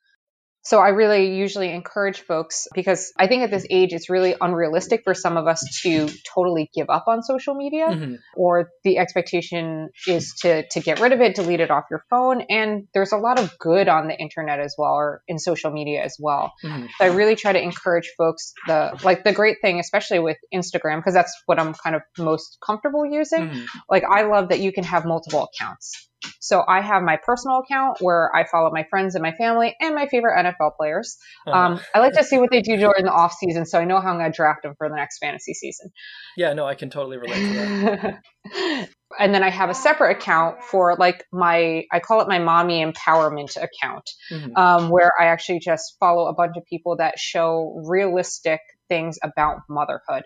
So 0.62 0.80
I 0.80 0.88
really 0.88 1.36
usually 1.36 1.72
encourage 1.72 2.20
folks 2.20 2.66
because 2.74 3.12
I 3.18 3.26
think 3.26 3.42
at 3.42 3.50
this 3.50 3.66
age 3.70 3.92
it's 3.92 4.10
really 4.10 4.34
unrealistic 4.38 5.02
for 5.04 5.14
some 5.14 5.36
of 5.36 5.46
us 5.46 5.64
to 5.82 6.08
totally 6.34 6.70
give 6.74 6.90
up 6.90 7.04
on 7.06 7.22
social 7.22 7.54
media 7.54 7.86
mm-hmm. 7.86 8.14
or 8.36 8.68
the 8.84 8.98
expectation 8.98 9.88
is 10.06 10.34
to 10.42 10.66
to 10.68 10.80
get 10.80 11.00
rid 11.00 11.12
of 11.12 11.20
it, 11.20 11.36
delete 11.36 11.60
it 11.60 11.70
off 11.70 11.84
your 11.90 12.04
phone 12.10 12.42
and 12.50 12.86
there's 12.92 13.12
a 13.12 13.16
lot 13.16 13.38
of 13.38 13.56
good 13.58 13.88
on 13.88 14.08
the 14.08 14.18
internet 14.18 14.60
as 14.60 14.74
well 14.76 14.92
or 14.92 15.22
in 15.28 15.38
social 15.38 15.70
media 15.70 16.02
as 16.02 16.16
well. 16.18 16.52
Mm-hmm. 16.64 16.86
So 16.98 17.04
I 17.04 17.08
really 17.14 17.36
try 17.36 17.52
to 17.52 17.62
encourage 17.62 18.12
folks 18.18 18.52
the 18.66 18.98
like 19.04 19.24
the 19.24 19.32
great 19.32 19.58
thing 19.62 19.80
especially 19.80 20.18
with 20.18 20.36
Instagram 20.52 20.98
because 20.98 21.14
that's 21.14 21.34
what 21.46 21.58
I'm 21.58 21.72
kind 21.72 21.96
of 21.96 22.02
most 22.18 22.58
comfortable 22.64 23.06
using. 23.06 23.48
Mm-hmm. 23.48 23.64
Like 23.88 24.04
I 24.04 24.24
love 24.24 24.50
that 24.50 24.60
you 24.60 24.72
can 24.72 24.84
have 24.84 25.04
multiple 25.04 25.48
accounts. 25.54 26.07
So 26.40 26.62
I 26.66 26.80
have 26.80 27.02
my 27.02 27.16
personal 27.16 27.58
account 27.58 27.98
where 28.00 28.34
I 28.34 28.46
follow 28.46 28.70
my 28.70 28.84
friends 28.88 29.14
and 29.14 29.22
my 29.22 29.32
family 29.32 29.74
and 29.80 29.94
my 29.94 30.06
favorite 30.06 30.36
NFL 30.36 30.76
players. 30.76 31.16
Uh-huh. 31.46 31.58
Um, 31.58 31.80
I 31.94 31.98
like 31.98 32.14
to 32.14 32.24
see 32.24 32.38
what 32.38 32.50
they 32.50 32.62
do 32.62 32.76
during 32.76 33.04
the 33.04 33.12
off 33.12 33.34
season, 33.34 33.66
so 33.66 33.78
I 33.78 33.84
know 33.84 34.00
how 34.00 34.10
I'm 34.10 34.18
going 34.18 34.30
to 34.30 34.36
draft 34.36 34.62
them 34.62 34.74
for 34.78 34.88
the 34.88 34.96
next 34.96 35.18
fantasy 35.18 35.54
season. 35.54 35.90
Yeah, 36.36 36.52
no, 36.52 36.66
I 36.66 36.74
can 36.74 36.90
totally 36.90 37.16
relate 37.18 37.34
to 37.34 38.20
that. 38.52 38.88
and 39.18 39.34
then 39.34 39.42
I 39.42 39.50
have 39.50 39.70
a 39.70 39.74
separate 39.74 40.18
account 40.18 40.62
for 40.62 40.96
like 40.96 41.24
my 41.32 41.84
I 41.92 42.00
call 42.00 42.20
it 42.20 42.28
my 42.28 42.38
mommy 42.38 42.84
empowerment 42.84 43.56
account, 43.56 44.08
mm-hmm. 44.30 44.56
um, 44.56 44.90
where 44.90 45.12
I 45.18 45.26
actually 45.26 45.60
just 45.60 45.96
follow 45.98 46.26
a 46.28 46.34
bunch 46.34 46.56
of 46.56 46.64
people 46.66 46.96
that 46.96 47.18
show 47.18 47.82
realistic 47.86 48.60
things 48.88 49.18
about 49.22 49.58
motherhood 49.68 50.24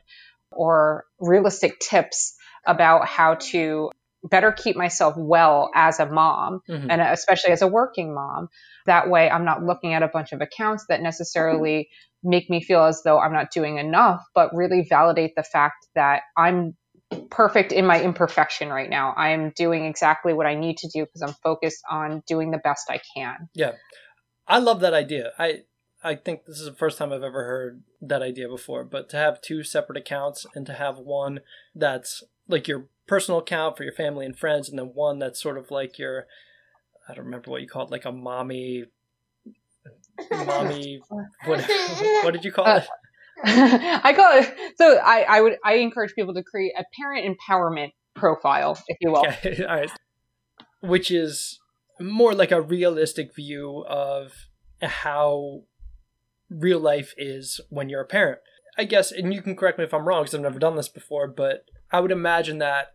or 0.50 1.04
realistic 1.19 1.78
tips 1.81 2.35
about 2.66 3.07
how 3.07 3.35
to 3.35 3.90
better 4.25 4.52
keep 4.52 4.76
myself 4.76 5.14
well 5.17 5.71
as 5.75 5.99
a 6.00 6.07
mom 6.07 6.61
mm-hmm. 6.69 6.91
and 6.91 7.00
especially 7.00 7.52
as 7.52 7.62
a 7.62 7.67
working 7.67 8.14
mom. 8.14 8.49
That 8.87 9.09
way 9.11 9.31
I'm 9.31 9.45
not 9.45 9.62
looking 9.62 9.95
at 9.95 10.02
a 10.02 10.09
bunch 10.09 10.33
of 10.33 10.41
accounts 10.41 10.87
that 10.88 11.00
necessarily 11.02 11.88
make 12.23 12.49
me 12.49 12.62
feel 12.62 12.85
as 12.85 13.02
though 13.02 13.19
I'm 13.19 13.33
not 13.33 13.50
doing 13.50 13.79
enough, 13.79 14.23
but 14.35 14.55
really 14.55 14.87
validate 14.88 15.35
the 15.37 15.43
fact 15.43 15.87
that 15.95 16.23
I'm 16.37 16.76
perfect 17.31 17.73
in 17.73 17.85
my 17.85 18.00
imperfection 18.00 18.69
right 18.69 18.88
now. 18.88 19.12
I'm 19.17 19.52
doing 19.57 19.85
exactly 19.85 20.33
what 20.33 20.47
I 20.47 20.55
need 20.55 20.79
to 20.79 20.88
do 20.88 21.05
because 21.05 21.23
I'm 21.23 21.35
focused 21.43 21.83
on 21.91 22.23
doing 22.26 22.50
the 22.50 22.59
best 22.59 22.91
I 22.91 23.00
can. 23.14 23.49
Yeah. 23.55 23.73
I 24.47 24.59
love 24.59 24.81
that 24.81 24.95
idea. 24.95 25.33
I 25.38 25.62
I 26.05 26.17
think 26.17 26.47
this 26.47 26.59
is 26.59 26.67
the 26.67 26.75
first 26.75 26.99
time 26.99 27.12
I've 27.12 27.23
ever 27.23 27.45
heard 27.45 27.85
that 28.00 28.23
idea 28.23 28.49
before, 28.49 28.83
but 28.85 29.09
to 29.11 29.17
have 29.17 29.41
two 29.41 29.62
separate 29.62 29.97
accounts 29.97 30.47
and 30.55 30.67
to 30.67 30.73
have 30.73 30.99
one 30.99 31.41
that's 31.75 32.25
like 32.53 32.69
your 32.69 32.87
personal 33.07 33.41
account 33.41 33.77
for 33.77 33.85
your 33.85 33.93
family 33.93 34.27
and 34.27 34.39
friends, 34.39 34.69
and 34.69 34.79
then 34.79 34.93
one 34.95 35.19
that's 35.19 35.43
sort 35.43 35.59
of 35.59 35.71
like 35.71 35.99
your 35.99 36.27
I 37.09 37.15
don't 37.15 37.25
remember 37.25 37.51
what 37.51 37.63
you 37.63 37.69
call 37.69 37.85
it, 37.85 37.91
like 37.91 38.05
a 38.05 38.13
mommy 38.13 38.85
mommy 40.31 41.01
what 41.45 41.69
what 42.23 42.33
did 42.33 42.45
you 42.45 42.53
call 42.53 42.67
uh, 42.67 42.77
it? 42.79 42.87
I 44.05 44.13
call 44.13 44.39
it 44.39 44.55
so 44.77 44.99
I, 44.99 45.23
I 45.29 45.41
would 45.41 45.57
I 45.65 45.75
encourage 45.75 46.15
people 46.15 46.35
to 46.35 46.43
create 46.43 46.73
a 46.79 46.85
parent 46.97 47.27
empowerment 47.27 47.93
profile, 48.15 48.79
if 48.89 48.99
you 49.01 49.11
will. 49.11 49.27
Okay. 49.27 49.65
All 49.69 49.77
right. 49.77 49.91
Which 50.81 51.11
is 51.11 51.59
more 52.01 52.35
like 52.35 52.51
a 52.51 52.61
realistic 52.61 53.35
view 53.35 53.85
of 53.89 54.33
how 54.81 55.63
real 56.51 56.81
life 56.81 57.15
is 57.17 57.61
when 57.69 57.89
you're 57.89 58.03
a 58.03 58.07
parent. 58.07 58.41
I 58.77 58.85
guess, 58.85 59.13
and 59.13 59.35
you 59.35 59.43
can 59.43 59.55
correct 59.55 59.79
me 59.79 59.85
if 59.85 59.93
I'm 59.93 60.07
wrong 60.07 60.23
because 60.23 60.35
I've 60.35 60.41
never 60.41 60.59
done 60.59 60.77
this 60.77 60.89
before, 60.89 61.29
but 61.29 61.67
I 61.93 62.01
would 62.01 62.11
imagine 62.11 62.59
that 62.59 62.89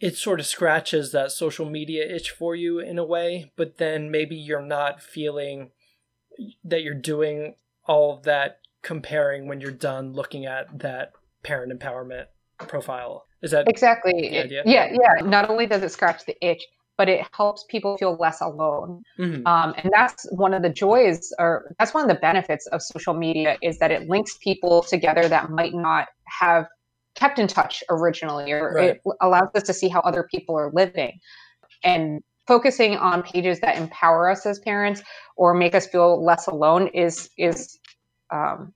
it 0.00 0.16
sort 0.16 0.40
of 0.40 0.46
scratches 0.46 1.12
that 1.12 1.32
social 1.32 1.68
media 1.68 2.04
itch 2.04 2.30
for 2.30 2.54
you 2.54 2.78
in 2.78 2.98
a 2.98 3.04
way, 3.04 3.52
but 3.56 3.78
then 3.78 4.10
maybe 4.10 4.36
you're 4.36 4.62
not 4.62 5.02
feeling 5.02 5.70
that 6.64 6.82
you're 6.82 6.94
doing 6.94 7.56
all 7.86 8.16
of 8.16 8.24
that 8.24 8.60
comparing 8.82 9.48
when 9.48 9.60
you're 9.60 9.70
done 9.70 10.12
looking 10.12 10.46
at 10.46 10.78
that 10.78 11.12
parent 11.42 11.72
empowerment 11.72 12.26
profile. 12.58 13.24
Is 13.42 13.52
that 13.52 13.68
exactly 13.68 14.36
Yeah, 14.64 14.92
yeah. 14.92 15.24
Not 15.24 15.48
only 15.48 15.66
does 15.66 15.82
it 15.82 15.90
scratch 15.90 16.24
the 16.26 16.36
itch, 16.44 16.62
but 16.96 17.08
it 17.08 17.24
helps 17.32 17.64
people 17.70 17.96
feel 17.96 18.16
less 18.18 18.40
alone. 18.40 19.02
Mm-hmm. 19.18 19.46
Um, 19.46 19.74
and 19.76 19.90
that's 19.94 20.26
one 20.32 20.52
of 20.52 20.62
the 20.62 20.68
joys, 20.68 21.32
or 21.38 21.74
that's 21.78 21.94
one 21.94 22.02
of 22.02 22.08
the 22.08 22.20
benefits 22.20 22.66
of 22.68 22.82
social 22.82 23.14
media 23.14 23.56
is 23.62 23.78
that 23.78 23.92
it 23.92 24.08
links 24.08 24.36
people 24.42 24.82
together 24.82 25.28
that 25.28 25.50
might 25.50 25.74
not 25.74 26.08
have 26.40 26.66
kept 27.18 27.38
in 27.38 27.48
touch 27.48 27.82
originally, 27.90 28.52
or 28.52 28.72
right. 28.72 28.90
it 28.90 29.02
allows 29.20 29.48
us 29.54 29.64
to 29.64 29.74
see 29.74 29.88
how 29.88 30.00
other 30.00 30.28
people 30.30 30.56
are 30.56 30.70
living. 30.72 31.18
And 31.82 32.22
focusing 32.46 32.96
on 32.96 33.22
pages 33.22 33.60
that 33.60 33.76
empower 33.76 34.30
us 34.30 34.46
as 34.46 34.58
parents 34.60 35.02
or 35.36 35.52
make 35.54 35.74
us 35.74 35.86
feel 35.86 36.24
less 36.24 36.46
alone 36.46 36.88
is 36.88 37.30
is 37.36 37.78
um, 38.30 38.72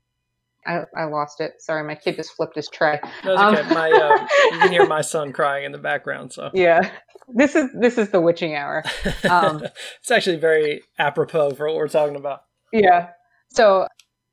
I, 0.66 0.82
I 0.96 1.04
lost 1.04 1.40
it. 1.40 1.54
Sorry, 1.58 1.82
my 1.82 1.94
kid 1.94 2.16
just 2.16 2.32
flipped 2.32 2.54
his 2.54 2.68
tray. 2.68 3.00
No, 3.24 3.36
um, 3.36 3.56
okay. 3.56 3.74
My 3.74 3.90
uh, 3.90 4.26
you 4.52 4.58
can 4.58 4.72
hear 4.72 4.86
my 4.98 5.00
son 5.00 5.32
crying 5.32 5.64
in 5.64 5.72
the 5.72 5.78
background. 5.78 6.32
So 6.32 6.50
yeah, 6.54 6.90
this 7.28 7.54
is 7.54 7.70
this 7.78 7.98
is 7.98 8.10
the 8.10 8.20
witching 8.20 8.54
hour. 8.54 8.84
Um, 9.28 9.62
it's 10.00 10.10
actually 10.10 10.36
very 10.36 10.82
apropos 10.98 11.54
for 11.54 11.66
what 11.66 11.76
we're 11.76 11.88
talking 11.88 12.16
about. 12.16 12.42
Yeah. 12.72 13.10
So 13.50 13.86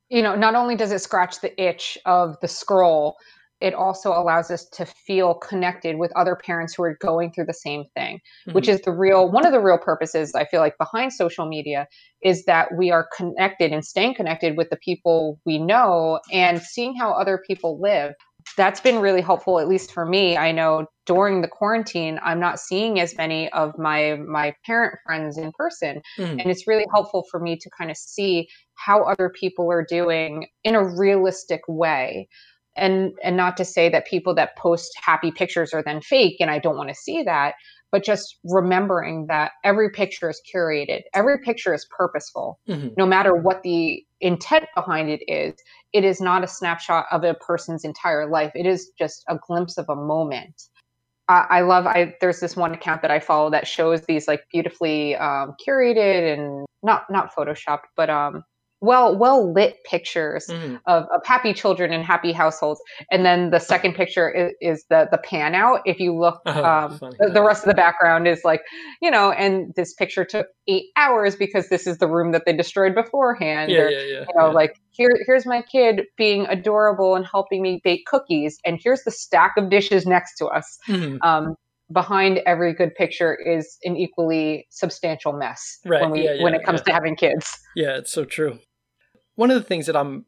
you 0.09 0.21
know, 0.21 0.35
not 0.35 0.55
only 0.55 0.75
does 0.75 0.91
it 0.91 0.99
scratch 0.99 1.39
the 1.39 1.59
itch 1.61 1.97
of 2.05 2.35
the 2.41 2.47
scroll, 2.47 3.17
it 3.61 3.73
also 3.73 4.11
allows 4.11 4.49
us 4.49 4.65
to 4.69 4.85
feel 4.85 5.33
connected 5.33 5.97
with 5.97 6.11
other 6.15 6.35
parents 6.35 6.73
who 6.73 6.83
are 6.83 6.97
going 7.01 7.31
through 7.31 7.45
the 7.45 7.53
same 7.53 7.83
thing 7.95 8.15
mm-hmm. 8.17 8.53
which 8.53 8.67
is 8.67 8.81
the 8.81 8.91
real 8.91 9.29
one 9.29 9.45
of 9.45 9.51
the 9.51 9.59
real 9.59 9.77
purposes 9.77 10.33
i 10.35 10.45
feel 10.45 10.59
like 10.59 10.77
behind 10.77 11.11
social 11.13 11.47
media 11.47 11.87
is 12.23 12.45
that 12.45 12.69
we 12.77 12.91
are 12.91 13.07
connected 13.15 13.71
and 13.71 13.85
staying 13.85 14.13
connected 14.13 14.57
with 14.57 14.69
the 14.69 14.77
people 14.77 15.39
we 15.45 15.57
know 15.57 16.19
and 16.31 16.61
seeing 16.61 16.95
how 16.95 17.11
other 17.11 17.41
people 17.47 17.79
live 17.81 18.13
that's 18.57 18.79
been 18.79 18.99
really 18.99 19.21
helpful 19.21 19.59
at 19.59 19.67
least 19.67 19.91
for 19.91 20.05
me 20.05 20.37
i 20.37 20.51
know 20.51 20.85
during 21.05 21.41
the 21.41 21.47
quarantine 21.47 22.19
i'm 22.23 22.39
not 22.39 22.59
seeing 22.59 22.99
as 22.99 23.15
many 23.17 23.49
of 23.51 23.77
my 23.77 24.15
my 24.27 24.53
parent 24.65 24.97
friends 25.05 25.37
in 25.37 25.51
person 25.53 26.01
mm. 26.17 26.29
and 26.31 26.47
it's 26.47 26.67
really 26.67 26.85
helpful 26.91 27.25
for 27.29 27.39
me 27.39 27.57
to 27.57 27.69
kind 27.77 27.91
of 27.91 27.97
see 27.97 28.47
how 28.75 29.03
other 29.03 29.29
people 29.29 29.71
are 29.71 29.85
doing 29.87 30.47
in 30.63 30.75
a 30.75 30.83
realistic 30.83 31.61
way 31.67 32.27
and 32.79 33.13
and 33.23 33.37
not 33.37 33.57
to 33.57 33.65
say 33.65 33.89
that 33.89 34.07
people 34.07 34.33
that 34.35 34.57
post 34.57 34.91
happy 35.01 35.31
pictures 35.31 35.73
are 35.73 35.83
then 35.83 36.01
fake 36.01 36.37
and 36.39 36.49
i 36.49 36.59
don't 36.59 36.77
want 36.77 36.89
to 36.89 36.95
see 36.95 37.23
that 37.23 37.53
but 37.91 38.03
just 38.03 38.37
remembering 38.43 39.25
that 39.27 39.51
every 39.63 39.89
picture 39.89 40.29
is 40.29 40.41
curated 40.53 41.01
every 41.13 41.39
picture 41.39 41.73
is 41.73 41.85
purposeful. 41.95 42.59
Mm-hmm. 42.67 42.89
no 42.97 43.05
matter 43.05 43.35
what 43.35 43.63
the 43.63 44.03
intent 44.21 44.65
behind 44.75 45.09
it 45.09 45.21
is 45.27 45.55
it 45.93 46.03
is 46.03 46.21
not 46.21 46.43
a 46.43 46.47
snapshot 46.47 47.05
of 47.11 47.23
a 47.23 47.33
person's 47.33 47.83
entire 47.83 48.29
life. 48.29 48.51
It 48.55 48.65
is 48.65 48.91
just 48.97 49.23
a 49.27 49.37
glimpse 49.37 49.77
of 49.77 49.89
a 49.89 49.95
moment. 49.95 50.63
I, 51.27 51.45
I 51.49 51.61
love 51.61 51.87
I 51.87 52.15
there's 52.21 52.39
this 52.39 52.55
one 52.55 52.73
account 52.73 53.01
that 53.01 53.11
I 53.11 53.19
follow 53.19 53.49
that 53.51 53.67
shows 53.67 54.01
these 54.01 54.27
like 54.27 54.43
beautifully 54.51 55.15
um, 55.15 55.55
curated 55.65 56.33
and 56.33 56.65
not 56.83 57.03
not 57.09 57.33
photoshopped, 57.35 57.89
but 57.95 58.09
um, 58.09 58.43
well 58.81 59.15
well 59.17 59.51
lit 59.51 59.77
pictures 59.83 60.47
mm-hmm. 60.47 60.75
of, 60.85 61.03
of 61.13 61.25
happy 61.25 61.53
children 61.53 61.91
and 61.91 62.03
happy 62.03 62.31
households 62.31 62.81
and 63.11 63.25
then 63.25 63.49
the 63.49 63.59
second 63.59 63.93
picture 63.93 64.29
is, 64.29 64.53
is 64.61 64.85
the 64.89 65.07
the 65.11 65.17
pan 65.17 65.53
out 65.55 65.81
if 65.85 65.99
you 65.99 66.17
look 66.17 66.41
oh, 66.45 66.63
um, 66.63 66.97
the, 67.19 67.29
the, 67.33 67.41
rest 67.41 67.63
of 67.63 67.69
the 67.69 67.75
background 67.75 68.27
is 68.27 68.41
like 68.43 68.61
you 69.01 69.11
know 69.11 69.31
and 69.31 69.73
this 69.75 69.93
picture 69.93 70.23
took 70.23 70.47
eight 70.67 70.85
hours 70.95 71.35
because 71.35 71.69
this 71.69 71.85
is 71.87 71.97
the 71.97 72.07
room 72.07 72.31
that 72.31 72.43
they 72.45 72.55
destroyed 72.55 72.95
beforehand 72.95 73.71
yeah, 73.71 73.79
or, 73.79 73.89
yeah, 73.89 73.99
yeah, 73.99 74.19
you 74.27 74.35
know 74.35 74.47
yeah. 74.47 74.53
like 74.53 74.79
here 74.91 75.11
here's 75.25 75.45
my 75.45 75.61
kid 75.61 76.03
being 76.17 76.45
adorable 76.47 77.15
and 77.15 77.25
helping 77.25 77.61
me 77.61 77.81
bake 77.83 78.05
cookies 78.05 78.59
and 78.65 78.79
here's 78.81 79.03
the 79.03 79.11
stack 79.11 79.53
of 79.57 79.69
dishes 79.69 80.05
next 80.05 80.35
to 80.35 80.45
us 80.45 80.77
mm-hmm. 80.87 81.17
um, 81.21 81.55
behind 81.91 82.39
every 82.45 82.73
good 82.73 82.93
picture 82.95 83.35
is 83.35 83.77
an 83.83 83.97
equally 83.97 84.67
substantial 84.69 85.33
mess 85.33 85.79
right. 85.85 86.01
when 86.01 86.11
we 86.11 86.23
yeah, 86.23 86.33
yeah, 86.35 86.43
when 86.43 86.53
it 86.53 86.63
comes 86.63 86.81
yeah. 86.81 86.83
to 86.83 86.93
having 86.93 87.15
kids. 87.15 87.57
Yeah, 87.75 87.97
it's 87.97 88.11
so 88.11 88.25
true 88.25 88.59
one 89.39 89.49
of 89.49 89.55
the 89.55 89.63
things 89.63 89.85
that 89.85 89.95
I'm 89.95 90.25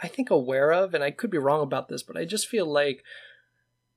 I 0.00 0.06
think 0.06 0.30
aware 0.30 0.70
of, 0.70 0.94
and 0.94 1.02
I 1.02 1.10
could 1.10 1.30
be 1.30 1.38
wrong 1.38 1.62
about 1.62 1.88
this, 1.88 2.04
but 2.04 2.16
I 2.16 2.24
just 2.24 2.46
feel 2.46 2.64
like 2.64 3.02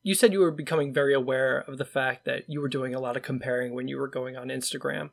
you 0.02 0.16
said 0.16 0.34
you 0.34 0.40
were 0.40 0.50
becoming 0.50 0.92
very 0.92 1.14
aware 1.14 1.60
of 1.60 1.78
the 1.78 1.86
fact 1.86 2.26
that 2.26 2.50
you 2.50 2.62
were 2.62 2.68
doing 2.68 2.96
a 2.96 3.00
lot 3.00 3.16
of 3.16 3.22
comparing 3.22 3.76
when 3.76 3.88
you 3.88 3.98
were 4.00 4.08
going 4.08 4.36
on 4.36 4.48
Instagram. 4.48 5.12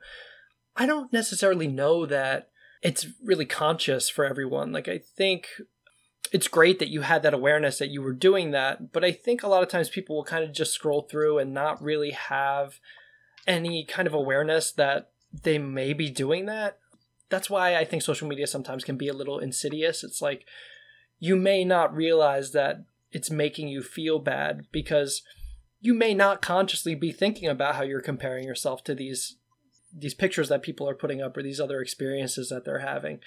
I 0.75 0.87
don't 0.87 1.13
necessarily 1.13 1.67
know 1.67 2.07
that 2.07 2.49
it's 2.81 3.09
really 3.23 3.45
conscious 3.45 4.09
for 4.09 4.25
everyone. 4.25 4.73
Like 4.73 4.89
I 4.89 4.97
think 4.99 5.49
it's 6.33 6.49
great 6.49 6.79
that 6.79 6.89
you 6.89 7.03
had 7.03 7.23
that 7.23 7.35
awareness 7.35 7.77
that 7.77 7.91
you 7.91 8.01
were 8.01 8.15
doing 8.15 8.53
that, 8.53 8.91
but 8.91 9.05
I 9.05 9.13
think 9.13 9.43
a 9.43 9.49
lot 9.49 9.63
of 9.63 9.69
times 9.69 9.91
people 9.91 10.17
will 10.17 10.25
kind 10.25 10.45
of 10.45 10.55
just 10.55 10.73
scroll 10.73 11.03
through 11.03 11.39
and 11.39 11.53
not 11.53 11.83
really 11.83 12.13
have 12.13 12.81
any 13.47 13.85
kind 13.85 14.09
of 14.09 14.15
awareness 14.15 14.73
that 14.73 15.11
they 15.43 15.59
may 15.59 15.93
be 15.93 16.09
doing 16.09 16.47
that 16.47 16.79
that's 17.33 17.49
why 17.49 17.77
I 17.77 17.87
think 17.87 18.03
social 18.03 18.29
media 18.29 18.47
sometimes 18.47 18.85
can 18.85 18.97
be 18.97 19.09
a 19.09 19.15
little 19.15 19.39
insidious. 19.39 20.05
It's 20.05 20.21
like 20.21 20.45
you 21.19 21.35
may 21.35 21.65
not 21.65 21.97
realize 21.97 22.53
that 22.53 22.85
it's 23.11 23.31
making 23.31 23.69
you 23.69 23.83
feel 23.83 24.19
bad 24.19 24.67
because 24.71 25.23
you 25.81 25.95
may 25.95 26.13
not 26.13 26.43
consciously 26.43 26.95
be 26.95 27.11
thinking 27.11 27.49
about 27.49 27.75
how 27.75 27.83
you're 27.83 28.03
comparing 28.03 28.45
yourself 28.45 28.85
to 28.85 28.95
these 28.95 29.37
these 29.95 30.15
pictures 30.15 30.51
that 30.51 30.63
people 30.63 30.87
are 30.89 30.95
putting 30.95 31.23
up 31.23 31.37
or 31.37 31.43
these 31.43 31.61
other 31.61 31.81
experiences 31.81 32.51
that 32.51 32.65
they're 32.65 32.81
having. 32.81 33.21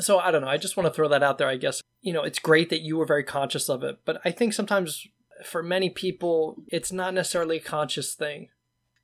So 0.00 0.18
I 0.18 0.30
don't 0.30 0.42
know. 0.42 0.48
I 0.48 0.56
just 0.56 0.76
want 0.76 0.86
to 0.86 0.92
throw 0.92 1.08
that 1.08 1.22
out 1.22 1.36
there. 1.36 1.48
I 1.48 1.56
guess 1.56 1.82
you 2.00 2.14
know 2.14 2.22
it's 2.22 2.38
great 2.38 2.70
that 2.70 2.80
you 2.80 2.96
were 2.96 3.06
very 3.06 3.24
conscious 3.24 3.68
of 3.68 3.82
it, 3.82 3.98
but 4.06 4.18
I 4.24 4.30
think 4.30 4.54
sometimes 4.54 5.06
for 5.44 5.62
many 5.62 5.90
people 5.90 6.56
it's 6.68 6.90
not 6.90 7.12
necessarily 7.12 7.58
a 7.58 7.60
conscious 7.60 8.14
thing. 8.14 8.48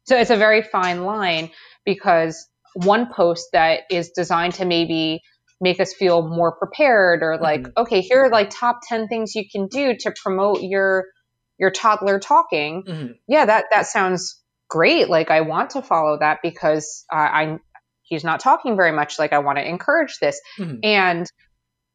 So 0.04 0.16
it's 0.16 0.30
a 0.30 0.36
very 0.36 0.62
fine 0.62 1.04
line 1.04 1.50
because 1.84 2.48
one 2.74 3.12
post 3.12 3.48
that 3.52 3.80
is 3.90 4.10
designed 4.10 4.54
to 4.54 4.64
maybe 4.64 5.20
make 5.60 5.78
us 5.80 5.94
feel 5.94 6.26
more 6.26 6.56
prepared 6.56 7.22
or 7.22 7.38
like 7.38 7.62
mm-hmm. 7.62 7.82
okay 7.82 8.00
here 8.00 8.24
are 8.24 8.30
like 8.30 8.50
top 8.50 8.80
10 8.88 9.06
things 9.08 9.34
you 9.34 9.44
can 9.50 9.68
do 9.68 9.94
to 9.96 10.12
promote 10.22 10.62
your 10.62 11.04
your 11.58 11.70
toddler 11.70 12.18
talking 12.18 12.82
mm-hmm. 12.86 13.12
yeah 13.28 13.46
that 13.46 13.66
that 13.70 13.86
sounds 13.86 14.42
great 14.68 15.08
like 15.08 15.30
i 15.30 15.42
want 15.42 15.70
to 15.70 15.82
follow 15.82 16.18
that 16.18 16.38
because 16.42 17.04
uh, 17.12 17.16
i 17.16 17.58
he's 18.02 18.24
not 18.24 18.40
talking 18.40 18.76
very 18.76 18.92
much 18.92 19.18
like 19.18 19.32
i 19.32 19.38
want 19.38 19.56
to 19.56 19.66
encourage 19.66 20.18
this 20.18 20.40
mm-hmm. 20.58 20.76
and 20.82 21.30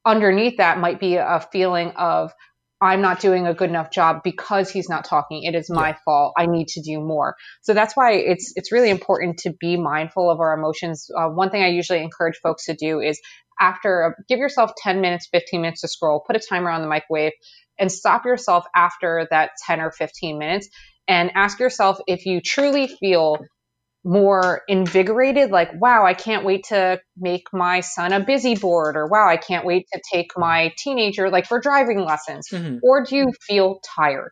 underneath 0.06 0.58
that 0.58 0.80
might 0.80 1.00
be 1.00 1.16
a 1.16 1.46
feeling 1.52 1.92
of 1.98 2.32
I'm 2.80 3.02
not 3.02 3.20
doing 3.20 3.48
a 3.48 3.54
good 3.54 3.70
enough 3.70 3.92
job 3.92 4.22
because 4.24 4.70
he's 4.70 4.88
not 4.88 5.06
talking. 5.06 5.44
It 5.44 5.56
is 5.56 5.70
my 5.70 5.90
yeah. 5.90 5.98
fault. 6.06 6.34
I 6.38 6.46
need 6.46 6.68
to 6.70 6.82
do 6.82 7.00
more. 7.00 7.36
So 7.62 7.74
that's 7.74 7.96
why 7.96 8.14
it's 8.14 8.54
it's 8.56 8.72
really 8.72 8.90
important 8.90 9.40
to 9.40 9.54
be 9.60 9.78
mindful 9.78 10.30
of 10.30 10.40
our 10.40 10.54
emotions. 10.54 11.10
Uh, 11.16 11.30
one 11.30 11.50
thing 11.50 11.64
I 11.64 11.70
usually 11.70 12.02
encourage 12.02 12.38
folks 12.44 12.66
to 12.66 12.76
do 12.76 13.00
is 13.00 13.20
after 13.60 14.16
give 14.30 14.38
yourself 14.38 14.72
10 14.78 15.02
minutes, 15.02 15.28
15 15.32 15.62
minutes 15.62 15.82
to 15.82 15.88
scroll, 15.88 16.24
put 16.26 16.36
a 16.36 16.40
timer 16.40 16.70
on 16.70 16.82
the 16.82 16.88
microwave, 16.88 17.34
and 17.80 17.92
stop 17.92 18.26
yourself 18.26 18.66
after 18.76 19.28
that 19.32 19.52
10 19.66 19.82
or 19.82 19.92
15 19.92 20.38
minutes 20.38 20.70
and 21.08 21.32
ask 21.36 21.60
yourself 21.60 22.00
if 22.08 22.26
you 22.26 22.42
truly 22.42 22.88
feel 22.88 23.38
more 24.04 24.62
invigorated 24.68 25.52
like 25.52 25.70
wow 25.82 26.06
i 26.06 26.14
can't 26.14 26.46
wait 26.46 26.66
to 26.66 27.00
make 27.18 27.48
my 27.52 27.82
son 27.82 28.14
a 28.14 28.24
busy 28.24 28.56
board 28.56 28.96
or 28.96 29.08
wow 29.08 29.28
i 29.28 29.38
can't 29.38 29.66
wait 29.66 29.86
to 29.92 30.00
take 30.14 30.32
my 30.38 30.74
teenager 30.78 31.30
like 31.30 31.46
for 31.46 31.60
driving 31.60 32.00
lessons. 32.00 32.48
Mm-hmm. 32.52 32.78
or 32.84 33.04
do 33.04 33.16
you 33.16 33.32
feel 33.42 33.80
tired? 33.96 34.32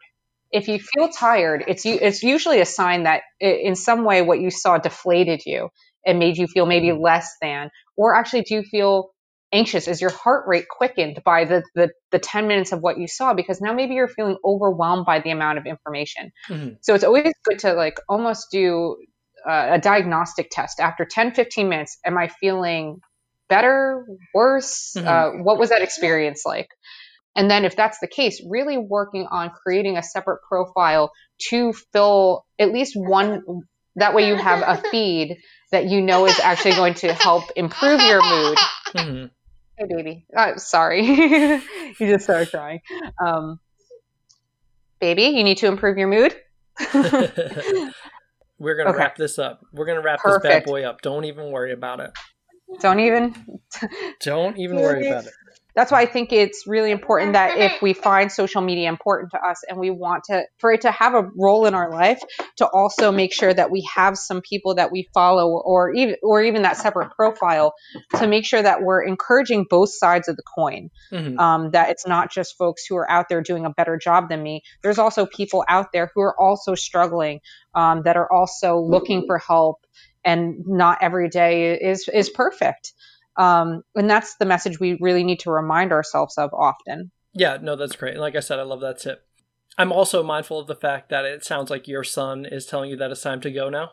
If 0.52 0.70
you 0.70 0.80
feel 0.80 1.10
tired 1.10 1.66
it's 1.68 1.86
it's 1.86 2.24
usually 2.24 2.62
a 2.62 2.66
sign 2.66 3.04
that 3.04 3.24
in 3.40 3.76
some 3.76 4.06
way 4.06 4.22
what 4.22 4.40
you 4.40 4.50
saw 4.50 4.78
deflated 4.78 5.42
you 5.46 5.70
and 6.06 6.20
made 6.20 6.38
you 6.38 6.48
feel 6.48 6.66
maybe 6.66 6.92
less 6.92 7.36
than. 7.42 7.72
Or 7.98 8.16
actually 8.16 8.44
do 8.44 8.56
you 8.56 8.64
feel 8.64 9.10
anxious? 9.52 9.88
Is 9.88 10.02
your 10.02 10.12
heart 10.12 10.46
rate 10.48 10.66
quickened 10.70 11.22
by 11.26 11.46
the, 11.46 11.64
the, 11.74 11.90
the 12.12 12.20
10 12.20 12.48
minutes 12.48 12.72
of 12.72 12.82
what 12.82 13.00
you 13.00 13.08
saw? 13.08 13.34
Because 13.34 13.62
now 13.62 13.74
maybe 13.74 13.96
you're 13.96 14.08
feeling 14.08 14.38
overwhelmed 14.46 15.06
by 15.06 15.20
the 15.20 15.32
amount 15.32 15.58
of 15.58 15.66
information. 15.66 16.32
Mm-hmm. 16.50 16.76
so 16.82 16.94
it's 16.94 17.04
always 17.04 17.34
good 17.44 17.60
to 17.60 17.74
like 17.74 17.98
almost 18.08 18.48
do 18.52 18.98
uh, 19.48 19.70
a 19.74 19.80
diagnostic 19.80 20.50
test. 20.52 20.80
After 20.80 21.06
10 21.06 21.34
15 21.34 21.70
minutes 21.70 21.98
am 22.06 22.18
i 22.18 22.28
feeling 22.28 23.00
better 23.48 24.06
worse? 24.34 24.94
Mm-hmm. 24.98 25.08
uh, 25.08 25.44
what 25.44 25.60
was 25.60 25.70
that 25.70 25.82
experience 25.82 26.44
like? 26.46 26.70
And 27.36 27.52
then 27.52 27.66
if 27.66 27.76
that's 27.76 28.00
the 28.00 28.08
case 28.08 28.42
really 28.48 28.78
working 28.78 29.28
on 29.30 29.50
creating 29.50 29.98
a 29.98 30.04
separate 30.04 30.40
profile 30.48 31.12
to 31.50 31.74
fill 31.94 32.46
at 32.58 32.72
least 32.72 32.94
one 32.96 33.44
that 33.98 34.14
way 34.14 34.28
you 34.28 34.36
have 34.36 34.62
a 34.62 34.82
feed 34.90 35.38
that 35.72 35.86
you 35.86 36.02
know 36.02 36.26
is 36.26 36.40
actually 36.40 36.76
going 36.76 36.96
to 36.96 37.14
help 37.14 37.44
improve 37.56 38.02
your 38.02 38.22
mood. 38.22 38.58
Mm-hmm. 38.96 39.26
hey 39.78 39.86
baby. 39.90 40.26
Uh, 40.36 40.58
sorry. 40.58 41.06
You 41.98 42.08
just 42.08 42.26
started 42.26 42.52
crying. 42.52 42.82
Um, 43.26 43.60
baby 45.00 45.24
you 45.38 45.44
need 45.44 45.58
to 45.58 45.68
improve 45.68 45.98
your 45.98 46.08
mood 46.08 46.36
We're 48.58 48.76
gonna 48.76 48.92
okay. 48.92 49.00
wrap 49.00 49.16
this 49.16 49.38
up. 49.38 49.66
We're 49.74 49.86
gonna 49.86 50.02
wrap 50.02 50.20
Perfect. 50.20 50.44
this 50.44 50.52
bad 50.52 50.64
boy 50.66 50.84
up. 50.84 51.02
Don't 51.02 51.26
even 51.26 51.52
worry 51.52 51.74
about 51.74 52.00
it. 52.00 52.12
Don't 52.82 53.00
even. 53.00 53.60
Don't 54.22 54.58
even 54.58 54.78
worry 54.82 55.08
about 55.08 55.26
it 55.26 55.34
that's 55.76 55.92
why 55.92 56.02
I 56.02 56.06
think 56.06 56.32
it's 56.32 56.66
really 56.66 56.92
important 56.92 57.34
that 57.34 57.58
if 57.58 57.82
we 57.82 57.94
find 57.94 58.32
social 58.32 58.62
media 58.62 58.88
important 58.88 59.32
to 59.32 59.40
us 59.40 59.64
and 59.68 59.78
we 59.78 59.92
want 59.92 60.24
to 60.26 60.44
for 60.58 60.72
it 60.72 60.82
to 60.82 60.92
have 60.92 61.14
a 61.14 61.30
role 61.38 61.66
in 61.66 61.76
our 61.76 61.92
life, 61.92 62.22
to 62.58 62.68
also 62.68 63.12
make 63.12 63.34
sure 63.34 63.54
that 63.54 63.70
we 63.72 63.88
have 63.94 64.18
some 64.18 64.42
people 64.42 64.76
that 64.76 64.92
we 64.92 65.10
follow 65.14 65.50
or 65.50 65.94
even 65.94 66.16
or 66.24 66.42
even 66.42 66.62
that 66.62 66.78
separate 66.78 67.12
profile 67.12 67.74
to 68.18 68.28
make 68.28 68.46
sure 68.46 68.62
that 68.62 68.82
we're 68.82 69.04
encouraging 69.04 69.66
both 69.70 69.90
sides 69.94 70.30
of 70.30 70.38
the 70.38 70.44
coin. 70.44 70.90
Mm-hmm. 71.12 71.38
Um, 71.40 71.72
that 71.72 71.90
it's 71.90 72.08
not 72.08 72.32
just 72.32 72.58
folks 72.58 72.86
who 72.86 72.96
are 72.96 73.10
out 73.10 73.28
there 73.28 73.42
doing 73.42 73.66
a 73.66 73.70
better 73.70 73.98
job 73.98 74.30
than 74.30 74.42
me. 74.42 74.62
There's 74.82 75.00
also 75.00 75.26
people 75.26 75.66
out 75.68 75.92
there 75.92 76.10
who 76.16 76.22
are 76.22 76.40
also 76.40 76.76
struggling, 76.76 77.42
um, 77.74 78.04
that 78.04 78.16
are 78.16 78.32
also 78.32 78.80
looking 78.80 79.26
for 79.28 79.38
help, 79.38 79.86
and 80.24 80.66
not 80.66 81.00
every 81.02 81.30
day 81.30 81.74
is 81.74 82.08
is 82.08 82.30
perfect. 82.30 82.94
Um, 83.38 83.84
and 83.96 84.10
that's 84.10 84.36
the 84.36 84.46
message 84.46 84.80
we 84.80 84.98
really 85.02 85.24
need 85.24 85.40
to 85.42 85.52
remind 85.52 85.92
ourselves 85.92 86.38
of 86.38 86.54
often. 86.54 87.12
Yeah, 87.34 87.58
no, 87.62 87.76
that's 87.76 87.96
great. 87.96 88.18
Like 88.18 88.36
I 88.36 88.40
said, 88.40 88.60
I 88.60 88.64
love 88.64 88.82
that 88.82 89.00
tip. 89.00 89.26
I'm 89.78 89.92
also 89.92 90.24
mindful 90.24 90.60
of 90.60 90.68
the 90.68 90.76
fact 90.76 91.10
that 91.10 91.26
it 91.26 91.44
sounds 91.44 91.70
like 91.70 91.88
your 91.88 92.04
son 92.04 92.46
is 92.46 92.66
telling 92.66 92.90
you 92.90 92.96
that 92.98 93.12
it's 93.12 93.22
time 93.22 93.42
to 93.42 93.52
go 93.52 93.70
now. 93.70 93.92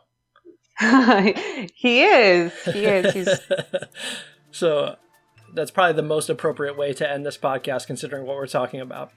he 1.74 2.02
is. 2.04 2.52
He 2.64 2.84
is. 2.84 3.12
He's... 3.12 3.40
so 4.52 4.96
that's 5.54 5.70
probably 5.70 5.94
the 5.94 6.02
most 6.02 6.30
appropriate 6.30 6.78
way 6.78 6.92
to 6.94 7.10
end 7.10 7.26
this 7.26 7.36
podcast, 7.36 7.86
considering 7.86 8.26
what 8.26 8.36
we're 8.36 8.46
talking 8.46 8.80
about. 8.80 9.10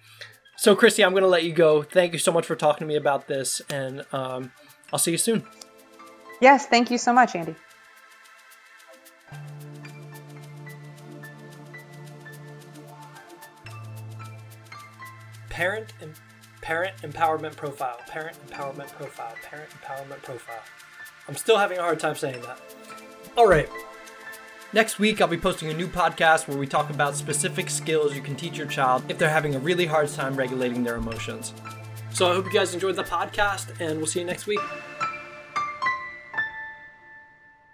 So, 0.57 0.75
Christy, 0.75 1.03
I'm 1.03 1.11
going 1.11 1.23
to 1.23 1.29
let 1.29 1.43
you 1.43 1.53
go. 1.53 1.83
Thank 1.83 2.13
you 2.13 2.19
so 2.19 2.31
much 2.31 2.45
for 2.45 2.55
talking 2.55 2.79
to 2.79 2.85
me 2.87 2.95
about 2.95 3.27
this, 3.27 3.61
and 3.69 4.05
um, 4.11 4.51
I'll 4.91 4.99
see 4.99 5.11
you 5.11 5.17
soon. 5.17 5.43
Yes, 6.41 6.65
thank 6.65 6.89
you 6.89 6.97
so 6.97 7.13
much, 7.13 7.35
Andy. 7.35 7.55
Parent 15.55 15.93
parent 16.61 16.97
empowerment 16.97 17.55
profile, 17.55 17.97
parent 18.09 18.35
empowerment 18.45 18.91
profile, 18.91 19.33
parent 19.41 19.69
empowerment 19.69 20.21
profile. 20.21 20.61
I'm 21.29 21.35
still 21.35 21.57
having 21.57 21.77
a 21.77 21.81
hard 21.81 21.97
time 21.97 22.15
saying 22.15 22.41
that. 22.41 22.59
All 23.37 23.47
right. 23.47 23.69
Next 24.73 24.99
week, 24.99 25.21
I'll 25.21 25.29
be 25.29 25.37
posting 25.37 25.69
a 25.69 25.73
new 25.73 25.87
podcast 25.87 26.49
where 26.49 26.57
we 26.57 26.67
talk 26.67 26.89
about 26.89 27.15
specific 27.15 27.69
skills 27.69 28.13
you 28.13 28.21
can 28.21 28.35
teach 28.35 28.57
your 28.57 28.67
child 28.67 29.03
if 29.07 29.17
they're 29.17 29.29
having 29.29 29.55
a 29.55 29.59
really 29.59 29.85
hard 29.85 30.09
time 30.09 30.35
regulating 30.35 30.83
their 30.83 30.97
emotions. 30.97 31.53
So 32.11 32.29
I 32.29 32.33
hope 32.33 32.43
you 32.43 32.51
guys 32.51 32.73
enjoyed 32.73 32.97
the 32.97 33.03
podcast, 33.03 33.79
and 33.79 33.95
we'll 33.95 34.07
see 34.07 34.19
you 34.19 34.25
next 34.25 34.47
week. 34.47 34.59